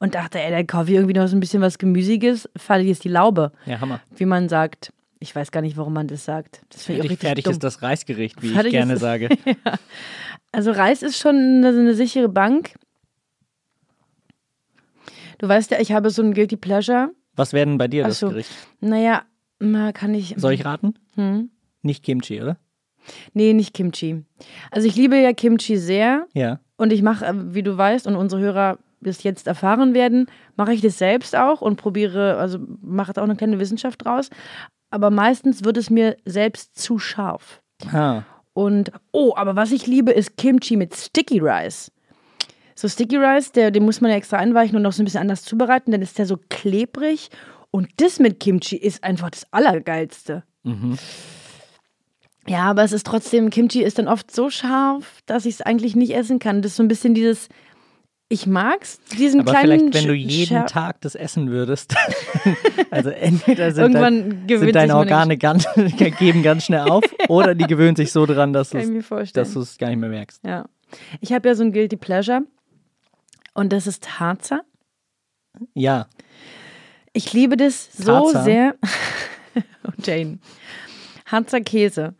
und 0.00 0.14
dachte, 0.16 0.40
ey, 0.40 0.50
da 0.50 0.62
kaufe 0.64 0.90
ich 0.90 0.96
irgendwie 0.96 1.14
noch 1.18 1.28
so 1.28 1.36
ein 1.36 1.40
bisschen 1.40 1.62
was 1.62 1.78
Gemüsiges. 1.78 2.48
Fertig 2.56 2.88
ist 2.88 3.04
die 3.04 3.08
Laube, 3.08 3.52
Ja, 3.66 3.80
Hammer. 3.80 4.00
wie 4.16 4.24
man 4.26 4.48
sagt. 4.48 4.92
Ich 5.20 5.36
weiß 5.36 5.52
gar 5.52 5.60
nicht, 5.60 5.76
warum 5.76 5.92
man 5.92 6.08
das 6.08 6.24
sagt. 6.24 6.62
Das 6.70 6.82
finde 6.82 7.02
ich 7.02 7.06
Fertig, 7.06 7.20
fertig 7.20 7.44
dumm. 7.44 7.52
ist 7.52 7.62
das 7.62 7.80
Reisgericht, 7.80 8.42
wie 8.42 8.48
Fertig 8.48 8.72
ich 8.72 8.78
gerne 8.78 8.94
ist- 8.94 9.00
sage. 9.00 9.28
Also 10.54 10.70
Reis 10.72 11.02
ist 11.02 11.16
schon 11.18 11.34
eine, 11.36 11.68
eine 11.68 11.94
sichere 11.94 12.28
Bank. 12.28 12.74
Du 15.42 15.48
weißt 15.48 15.72
ja, 15.72 15.80
ich 15.80 15.90
habe 15.90 16.08
so 16.10 16.22
ein 16.22 16.34
Guilty 16.34 16.56
Pleasure. 16.56 17.10
Was 17.34 17.52
wäre 17.52 17.66
denn 17.66 17.76
bei 17.76 17.88
dir 17.88 18.04
Ach 18.04 18.08
das 18.10 18.20
so. 18.20 18.28
Gericht? 18.28 18.50
Naja, 18.80 19.22
na, 19.58 19.90
kann 19.90 20.14
ich. 20.14 20.34
Soll 20.36 20.52
ich 20.52 20.64
raten? 20.64 20.94
Hm? 21.16 21.50
Nicht 21.82 22.04
Kimchi, 22.04 22.40
oder? 22.40 22.58
Nee, 23.34 23.52
nicht 23.52 23.74
Kimchi. 23.74 24.22
Also 24.70 24.86
ich 24.86 24.94
liebe 24.94 25.16
ja 25.18 25.32
Kimchi 25.32 25.76
sehr 25.78 26.26
Ja. 26.32 26.60
und 26.76 26.92
ich 26.92 27.02
mache, 27.02 27.26
äh, 27.26 27.32
wie 27.54 27.64
du 27.64 27.76
weißt 27.76 28.06
und 28.06 28.14
unsere 28.14 28.40
Hörer 28.40 28.78
das 29.00 29.24
jetzt 29.24 29.48
erfahren 29.48 29.94
werden, 29.94 30.26
mache 30.54 30.74
ich 30.74 30.80
das 30.80 30.98
selbst 30.98 31.34
auch 31.34 31.60
und 31.60 31.74
probiere, 31.74 32.36
also 32.36 32.60
mache 32.80 33.12
da 33.12 33.20
auch 33.22 33.24
eine 33.24 33.34
kleine 33.34 33.58
Wissenschaft 33.58 34.04
draus. 34.04 34.30
Aber 34.90 35.10
meistens 35.10 35.64
wird 35.64 35.76
es 35.76 35.90
mir 35.90 36.16
selbst 36.24 36.78
zu 36.78 37.00
scharf. 37.00 37.60
Ah, 37.92 38.22
Und, 38.52 38.92
oh, 39.10 39.32
aber 39.34 39.56
was 39.56 39.72
ich 39.72 39.88
liebe, 39.88 40.12
ist 40.12 40.36
Kimchi 40.36 40.76
mit 40.76 40.94
Sticky 40.94 41.40
Rice. 41.40 41.90
So 42.74 42.88
Sticky 42.88 43.16
Rice, 43.16 43.52
der, 43.52 43.70
den 43.70 43.84
muss 43.84 44.00
man 44.00 44.10
ja 44.10 44.16
extra 44.16 44.36
einweichen 44.38 44.76
und 44.76 44.82
noch 44.82 44.92
so 44.92 45.02
ein 45.02 45.04
bisschen 45.04 45.20
anders 45.20 45.42
zubereiten, 45.44 45.90
dann 45.92 46.02
ist 46.02 46.18
der 46.18 46.26
so 46.26 46.38
klebrig. 46.48 47.28
Und 47.70 47.88
das 47.98 48.18
mit 48.18 48.38
Kimchi 48.40 48.76
ist 48.76 49.02
einfach 49.04 49.30
das 49.30 49.46
Allergeilste. 49.50 50.42
Ja, 52.46 52.64
aber 52.64 52.82
es 52.82 52.92
ist 52.92 53.06
trotzdem, 53.06 53.50
Kimchi 53.50 53.82
ist 53.82 53.98
dann 53.98 54.08
oft 54.08 54.30
so 54.34 54.50
scharf, 54.50 55.20
dass 55.26 55.46
ich 55.46 55.54
es 55.54 55.62
eigentlich 55.62 55.94
nicht 55.96 56.14
essen 56.14 56.38
kann. 56.38 56.60
Das 56.62 56.72
ist 56.72 56.76
so 56.76 56.82
ein 56.82 56.88
bisschen 56.88 57.14
dieses, 57.14 57.48
ich 58.28 58.46
mag's, 58.46 58.98
diesen 59.18 59.40
aber 59.42 59.52
kleinen 59.52 59.92
vielleicht, 59.92 59.94
wenn 59.94 60.06
du 60.08 60.14
jeden 60.14 60.46
Scher- 60.46 60.66
Tag 60.66 61.00
das 61.02 61.14
essen 61.14 61.50
würdest, 61.50 61.94
also 62.90 63.10
entweder 63.10 63.70
sind, 63.72 63.82
Irgendwann 63.94 64.46
dein, 64.46 64.58
sind 64.58 64.74
deine 64.74 64.96
Organe 64.96 65.38
ganz, 65.38 65.66
geben 66.18 66.42
ganz 66.42 66.64
schnell 66.64 66.80
auf 66.80 67.04
oder 67.28 67.54
die 67.54 67.66
gewöhnen 67.66 67.94
sich 67.96 68.10
so 68.10 68.26
dran, 68.26 68.52
dass 68.52 68.70
du 68.70 68.78
es 68.78 69.78
gar 69.78 69.88
nicht 69.88 69.98
mehr 69.98 70.08
merkst. 70.08 70.40
Ja. 70.44 70.66
Ich 71.20 71.32
habe 71.32 71.48
ja 71.48 71.54
so 71.54 71.62
ein 71.62 71.72
Guilty 71.72 71.96
Pleasure 71.96 72.42
und 73.54 73.72
das 73.72 73.86
ist 73.86 74.18
Harzer. 74.20 74.62
Ja, 75.74 76.06
Ich 77.12 77.32
liebe 77.32 77.56
das 77.56 77.92
so 77.92 78.04
Tarzan. 78.32 78.44
sehr. 78.44 78.74
Und 79.84 80.06
Jane. 80.06 80.38
Harzer 81.26 81.60
Käse. 81.60 82.14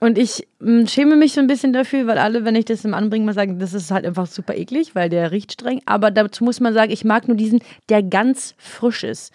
Und 0.00 0.18
ich 0.18 0.46
mh, 0.58 0.88
schäme 0.88 1.16
mich 1.16 1.32
so 1.32 1.40
ein 1.40 1.46
bisschen 1.46 1.72
dafür, 1.72 2.06
weil 2.06 2.18
alle, 2.18 2.44
wenn 2.44 2.54
ich 2.54 2.64
das 2.66 2.84
im 2.84 2.92
Anbringen 2.92 3.24
mal 3.24 3.34
sagen, 3.34 3.58
das 3.58 3.72
ist 3.72 3.90
halt 3.90 4.04
einfach 4.04 4.26
super 4.26 4.54
eklig, 4.54 4.94
weil 4.94 5.08
der 5.08 5.30
riecht 5.32 5.52
streng. 5.52 5.80
Aber 5.86 6.10
dazu 6.10 6.44
muss 6.44 6.60
man 6.60 6.74
sagen, 6.74 6.90
ich 6.92 7.04
mag 7.04 7.28
nur 7.28 7.36
diesen, 7.36 7.60
der 7.88 8.02
ganz 8.02 8.54
frisch 8.58 9.04
ist. 9.04 9.32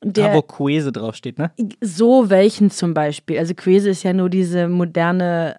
da 0.00 0.10
Der, 0.28 0.34
wo 0.34 0.42
Quese 0.42 0.92
draufsteht, 0.92 1.38
ne? 1.38 1.50
so 1.80 2.30
welchen 2.30 2.70
zum 2.70 2.94
Beispiel. 2.94 3.38
Also 3.38 3.54
Quese 3.54 3.90
ist 3.90 4.02
ja 4.02 4.12
nur 4.12 4.30
diese 4.30 4.66
moderne, 4.68 5.58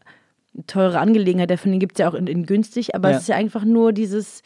teure 0.68 1.00
Angelegenheit. 1.00 1.50
Davon 1.52 1.78
gibt 1.80 1.94
es 1.94 2.00
ja 2.00 2.10
auch 2.10 2.14
in, 2.16 2.28
in 2.28 2.46
günstig, 2.46 2.96
aber 2.96 3.12
Ja. 3.12 3.18
es 3.18 3.24
ist 3.24 3.28
ja 3.30 3.36
einfach 3.36 3.66
nur 3.66 3.92
dieses, 3.94 4.42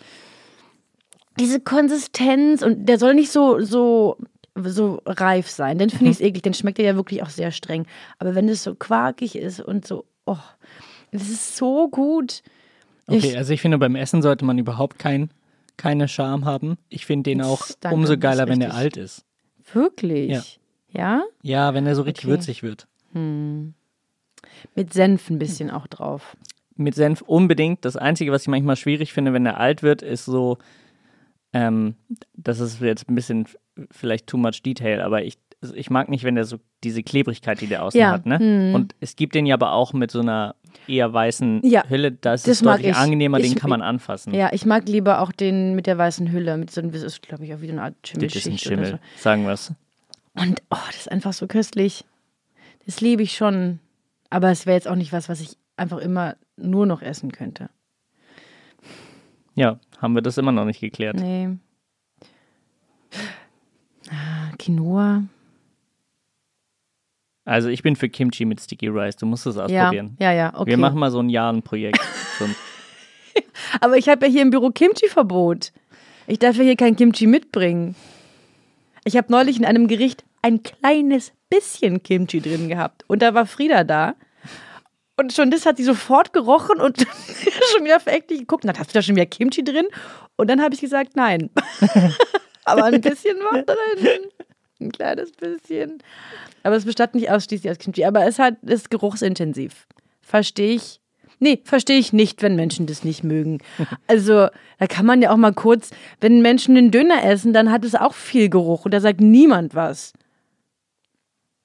diese 1.40 1.60
Konsistenz 1.60 2.62
und 2.62 2.86
der 2.88 2.98
soll 3.00 3.14
nicht 3.14 3.32
so, 3.32 3.60
so, 3.62 4.18
so 4.56 5.02
reif 5.06 5.50
sein. 5.50 5.78
Dann 5.78 5.90
finde 5.90 6.06
Mhm. 6.06 6.12
ich 6.12 6.18
es 6.18 6.22
eklig, 6.22 6.44
dann 6.44 6.54
schmeckt 6.54 6.80
er 6.80 6.86
ja 6.86 6.96
wirklich 6.96 7.24
auch 7.24 7.30
sehr 7.30 7.52
streng. 7.52 7.86
Aber 8.20 8.36
wenn 8.36 8.50
es 8.50 8.64
so 8.64 8.76
quarkig 8.76 9.36
ist 9.36 9.60
und 9.60 9.86
so, 9.86 10.06
oh, 10.26 10.38
das 11.12 11.24
ist 11.30 11.56
so 11.58 11.88
gut. 11.90 12.42
Okay, 13.08 13.18
Ich- 13.20 13.38
also 13.38 13.54
ich 13.54 13.62
finde, 13.62 13.78
beim 13.78 13.96
Essen 13.96 14.22
sollte 14.22 14.44
man 14.46 14.58
überhaupt 14.58 15.00
kein, 15.00 15.30
keine 15.78 16.08
Scham 16.08 16.46
haben. 16.46 16.78
Ich 16.90 17.06
finde 17.06 17.30
den 17.30 17.42
auch 17.42 17.68
Danke, 17.80 17.96
umso 17.96 18.18
geiler, 18.18 18.48
wenn 18.48 18.62
richtig. 18.62 18.78
alt 18.78 18.98
ist. 18.98 19.24
Wirklich. 19.74 20.30
Ja. 20.32 20.42
ja? 20.92 21.24
Ja, 21.42 21.74
wenn 21.74 21.86
er 21.86 21.96
so 21.96 22.02
richtig 22.02 22.26
Okay. 22.26 22.32
würzig 22.34 22.64
wird. 22.64 22.88
Mit 24.76 24.94
Senf 24.94 25.30
ein 25.30 25.40
bisschen 25.40 25.70
auch 25.72 25.88
drauf. 25.88 26.36
Mit 26.76 26.96
Senf 26.96 27.22
unbedingt. 27.22 27.84
Das 27.86 27.96
Einzige, 27.98 28.32
was 28.32 28.44
ich 28.44 28.48
manchmal 28.48 28.76
schwierig 28.76 29.14
finde, 29.14 29.34
wenn 29.34 29.46
er 29.46 29.60
alt 29.60 29.82
wird, 29.84 30.02
ist 30.02 30.26
so, 30.26 30.58
ähm, 31.58 31.96
das 32.36 32.60
ist 32.60 32.82
jetzt 32.82 33.10
ein 33.10 33.16
bisschen 33.16 33.48
vielleicht 33.92 34.28
too 34.28 34.38
much 34.38 34.62
detail, 34.64 35.02
aber 35.02 35.24
ich, 35.24 35.38
ich 35.76 35.90
mag 35.90 36.10
nicht, 36.10 36.24
wenn 36.24 36.36
der 36.36 36.46
so 36.46 36.58
diese 36.84 37.02
Klebrigkeit, 37.04 37.62
die 37.62 37.68
der 37.68 37.84
außen 37.84 38.00
Ja, 38.00 38.12
hat. 38.12 38.26
Ne? 38.26 38.38
hm. 38.40 38.76
Und 38.76 38.96
es 39.00 39.16
gibt 39.16 39.34
den 39.36 39.46
ja 39.46 39.56
aber 39.56 39.72
auch 39.74 39.94
mit 39.94 40.12
so 40.12 40.20
einer 40.20 40.56
eher 40.88 41.12
weißen 41.12 41.62
Ja, 41.64 41.84
Hülle. 41.90 42.12
Da 42.12 42.34
ist 42.36 42.48
das 42.48 42.58
es 42.58 42.64
mag 42.64 42.78
deutlich 42.78 42.92
ich. 42.92 42.98
angenehmer, 42.98 43.38
den 43.40 43.54
Ich- 43.54 43.56
kann 43.56 43.70
man 43.70 43.82
anfassen. 43.82 44.34
Ja, 44.34 44.50
ich 44.54 44.66
mag 44.66 44.88
lieber 44.88 45.22
auch 45.22 45.32
den 45.32 45.76
mit 45.76 45.88
der 45.88 45.98
weißen 45.98 46.32
Hülle. 46.32 46.58
Mit 46.58 46.70
so 46.72 46.82
einem, 46.82 46.92
das 46.92 47.02
ist, 47.02 47.22
glaube 47.24 47.46
ich, 47.46 47.54
auch 47.54 47.62
wie 47.62 47.68
so 47.68 47.72
eine 47.74 47.82
Art 47.84 47.96
Das 48.16 48.36
ist 48.36 48.48
ein 48.48 48.58
Schimmel, 48.58 48.86
so. 48.92 49.00
sagen 49.18 49.44
wir 49.46 49.54
es. 49.54 49.74
Und 50.36 50.62
oh, 50.70 50.78
das 50.88 50.98
ist 50.98 51.12
einfach 51.12 51.34
so 51.34 51.48
köstlich. 51.48 52.06
Das 52.86 53.02
liebe 53.02 53.24
ich 53.24 53.36
schon. 53.36 53.80
Aber 54.30 54.52
es 54.52 54.66
wäre 54.66 54.76
jetzt 54.76 54.88
auch 54.88 54.96
nicht 54.96 55.12
was, 55.14 55.30
was 55.30 55.42
ich 55.42 55.58
einfach 55.78 55.98
immer 55.98 56.36
nur 56.58 56.86
noch 56.86 57.02
essen 57.02 57.32
könnte. 57.32 57.70
Ja, 59.58 59.80
haben 60.00 60.14
wir 60.14 60.22
das 60.22 60.38
immer 60.38 60.52
noch 60.52 60.66
nicht 60.66 60.80
geklärt. 60.80 61.16
Nee. 61.20 61.50
Ah, 64.10 64.52
Quinoa. 64.60 65.24
Also 67.44 67.70
ich 67.70 67.82
bin 67.82 67.96
für 67.96 68.08
Kimchi 68.08 68.46
mit 68.46 68.62
Sticky 68.62 68.88
Rice. 68.90 69.16
Du 69.16 69.26
musst 69.26 69.48
es 69.48 69.56
Ja, 69.56 69.64
ausprobieren. 69.66 70.16
ja, 70.20 70.32
ja, 70.32 70.54
okay. 70.56 70.70
Wir 70.70 70.78
machen 70.78 71.00
mal 71.00 71.10
so 71.10 71.20
ein 71.20 71.30
Jahr 71.30 71.52
ein 71.52 71.64
Projekt. 71.64 72.00
Aber 73.82 73.98
ich 73.98 74.08
habe 74.10 74.26
ja 74.28 74.32
hier 74.32 74.42
im 74.44 74.50
Büro 74.52 74.70
Kimchi-Verbot. 74.70 75.72
Ich 76.28 76.40
darf 76.40 76.56
ja 76.58 76.64
hier 76.64 76.76
kein 76.76 76.96
Kimchi 76.96 77.26
mitbringen. 77.26 77.96
Ich 79.06 79.18
habe 79.18 79.32
neulich 79.32 79.58
in 79.58 79.66
einem 79.66 79.88
Gericht 79.88 80.24
ein 80.42 80.62
kleines 80.62 81.32
bisschen 81.50 82.04
Kimchi 82.04 82.42
drin 82.42 82.68
gehabt. 82.70 83.06
Und 83.08 83.22
da 83.22 83.34
war 83.34 83.46
Frieda 83.48 83.84
da. 83.84 84.14
Und 85.20 85.34
schon 85.34 85.50
das 85.50 85.66
hat 85.66 85.78
sie 85.78 85.84
sofort 85.84 86.32
gerochen 86.32 86.80
und 86.80 87.00
schon 87.72 87.84
wieder 87.84 88.00
verächtlich 88.00 88.40
geguckt. 88.40 88.64
Na, 88.66 88.74
hast 88.78 88.92
du 88.92 88.94
da 88.94 89.02
schon 89.02 89.16
wieder 89.16 89.26
Kimchi 89.26 89.64
drin? 89.64 89.88
Und 90.36 90.50
dann 90.50 90.62
habe 90.62 90.76
ich 90.76 90.82
gesagt, 90.82 91.16
nein. 91.16 91.50
Aber 92.66 92.86
ein 92.86 93.02
bisschen 93.02 93.38
war 93.40 93.64
drin. 93.64 94.30
Ein 94.80 94.92
kleines 94.92 95.32
bisschen. 95.32 96.04
Aber 96.62 96.76
es 96.76 96.86
bestand 96.86 97.16
nicht 97.16 97.32
ausschließlich 97.32 97.72
aus 97.72 97.80
Kimchi. 97.80 98.06
Aber 98.06 98.28
es 98.28 98.38
hat, 98.38 98.62
ist 98.62 98.92
geruchsintensiv. 98.92 99.88
Verstehe 100.22 100.76
ich. 100.76 101.02
Nee, 101.40 101.62
verstehe 101.64 101.98
ich 101.98 102.14
nicht, 102.14 102.42
wenn 102.44 102.56
Menschen 102.56 102.86
das 102.86 103.04
nicht 103.04 103.24
mögen. 103.24 103.60
Also, 104.08 104.48
da 104.80 104.88
kann 104.88 105.06
man 105.06 105.22
ja 105.22 105.32
auch 105.32 105.38
mal 105.38 105.54
kurz, 105.54 105.92
wenn 106.22 106.42
Menschen 106.42 106.76
den 106.76 106.92
Döner 106.92 107.24
essen, 107.24 107.54
dann 107.54 107.72
hat 107.72 107.84
es 107.84 107.96
auch 107.96 108.14
viel 108.14 108.50
Geruch 108.50 108.86
und 108.86 108.94
da 108.94 109.00
sagt 109.00 109.20
niemand 109.20 109.74
was. 109.76 110.14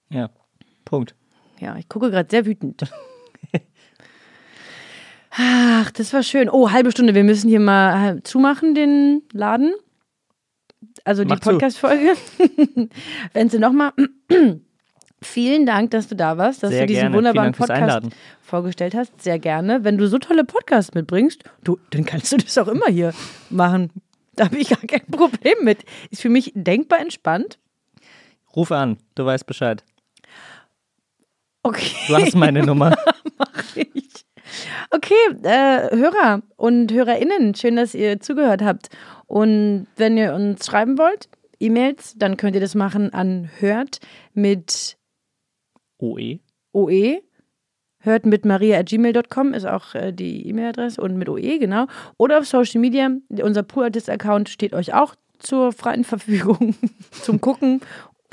ja, 0.08 0.30
Punkt. 0.84 1.14
Ja, 1.60 1.76
ich 1.76 1.88
gucke 1.88 2.10
gerade 2.10 2.28
sehr 2.30 2.44
wütend. 2.46 2.82
Ach, 5.36 5.90
das 5.90 6.12
war 6.12 6.22
schön. 6.22 6.50
Oh, 6.50 6.70
halbe 6.70 6.90
Stunde. 6.90 7.14
Wir 7.14 7.24
müssen 7.24 7.48
hier 7.48 7.60
mal 7.60 8.18
äh, 8.18 8.22
zumachen, 8.22 8.74
den 8.74 9.22
Laden. 9.32 9.72
Also 11.04 11.24
die 11.24 11.30
Mach. 11.30 11.40
Podcast-Folge. 11.40 12.14
Wenn 13.32 13.48
Sie 13.48 13.58
nochmal. 13.58 13.92
Vielen 15.22 15.66
Dank, 15.66 15.92
dass 15.92 16.08
du 16.08 16.16
da 16.16 16.36
warst, 16.36 16.62
dass 16.62 16.70
Sehr 16.70 16.80
du 16.82 16.86
diesen 16.88 17.02
gerne. 17.02 17.16
wunderbaren 17.16 17.52
Podcast 17.52 18.08
vorgestellt 18.42 18.94
hast. 18.94 19.22
Sehr 19.22 19.38
gerne. 19.38 19.84
Wenn 19.84 19.96
du 19.96 20.08
so 20.08 20.18
tolle 20.18 20.44
Podcasts 20.44 20.94
mitbringst, 20.94 21.44
du, 21.64 21.78
dann 21.90 22.04
kannst 22.04 22.32
du 22.32 22.36
das 22.36 22.58
auch 22.58 22.68
immer 22.68 22.86
hier 22.86 23.14
machen. 23.48 23.90
Da 24.34 24.46
habe 24.46 24.58
ich 24.58 24.68
gar 24.68 24.80
kein 24.80 25.06
Problem 25.10 25.58
mit. 25.62 25.84
Ist 26.10 26.22
für 26.22 26.28
mich 26.28 26.52
denkbar 26.54 27.00
entspannt. 27.00 27.58
Ruf 28.54 28.72
an, 28.72 28.98
du 29.14 29.24
weißt 29.24 29.46
Bescheid. 29.46 29.84
Okay. 31.62 31.90
Du 32.08 32.16
hast 32.16 32.34
meine 32.34 32.64
Nummer. 32.64 32.96
ich. 33.74 34.01
Okay, 34.90 35.14
äh, 35.42 35.96
Hörer 35.96 36.42
und 36.56 36.92
Hörerinnen, 36.92 37.54
schön, 37.54 37.76
dass 37.76 37.94
ihr 37.94 38.20
zugehört 38.20 38.62
habt. 38.62 38.88
Und 39.26 39.86
wenn 39.96 40.16
ihr 40.16 40.34
uns 40.34 40.66
schreiben 40.66 40.98
wollt, 40.98 41.28
E-Mails, 41.58 42.14
dann 42.16 42.36
könnt 42.36 42.54
ihr 42.54 42.60
das 42.60 42.74
machen 42.74 43.12
an 43.14 43.50
hört 43.58 44.00
mit 44.34 44.98
OE. 45.98 46.40
OE. 46.72 47.22
Hört 48.00 48.26
mit 48.26 48.44
maria.gmail.com 48.44 49.54
ist 49.54 49.64
auch 49.64 49.94
äh, 49.94 50.12
die 50.12 50.48
E-Mail-Adresse 50.48 51.00
und 51.00 51.16
mit 51.16 51.28
OE, 51.28 51.58
genau. 51.58 51.86
Oder 52.16 52.38
auf 52.38 52.46
Social 52.46 52.80
Media. 52.80 53.10
Unser 53.28 53.62
Pool 53.62 53.84
Artist-Account 53.84 54.48
steht 54.48 54.74
euch 54.74 54.92
auch 54.92 55.14
zur 55.38 55.72
freien 55.72 56.02
Verfügung 56.04 56.74
zum 57.10 57.40
Gucken 57.40 57.80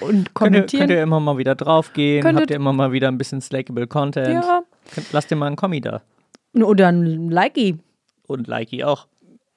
und 0.01 0.33
Könnt 0.33 0.55
ihr, 0.55 0.61
kommentieren. 0.61 0.79
könnt 0.87 0.91
ihr 0.91 1.03
immer 1.03 1.19
mal 1.19 1.37
wieder 1.37 1.55
draufgehen? 1.55 2.21
Könntet- 2.23 2.41
Habt 2.43 2.49
ihr 2.51 2.55
immer 2.57 2.73
mal 2.73 2.91
wieder 2.91 3.07
ein 3.07 3.17
bisschen 3.17 3.41
slackable 3.41 3.87
Content? 3.87 4.43
ja, 4.43 4.63
Lasst 5.11 5.29
ihr 5.31 5.37
mal 5.37 5.47
einen 5.47 5.55
Kommi 5.55 5.81
da. 5.81 6.01
oder 6.53 6.87
ein 6.89 7.29
Likey. 7.29 7.77
Und 8.27 8.47
Likey 8.47 8.83
auch. 8.83 9.07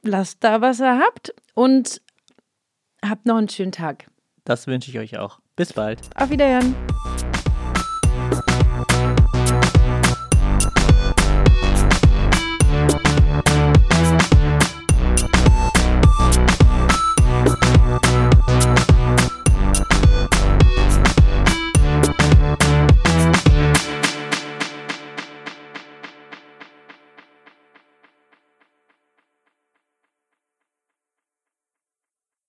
Lasst 0.03 0.43
da, 0.45 0.61
was 0.61 0.81
ihr 0.81 0.99
habt 0.99 1.33
und 1.55 2.01
habt 3.05 3.27
noch 3.27 3.37
einen 3.37 3.49
schönen 3.49 3.73
Tag. 3.73 4.07
Das 4.45 4.67
wünsche 4.67 4.91
ich 4.91 4.99
euch 4.99 5.19
auch. 5.19 5.39
Bis 5.57 5.73
bald. 5.73 6.01
Auf 6.17 6.31
Wiederhören. 6.31 6.75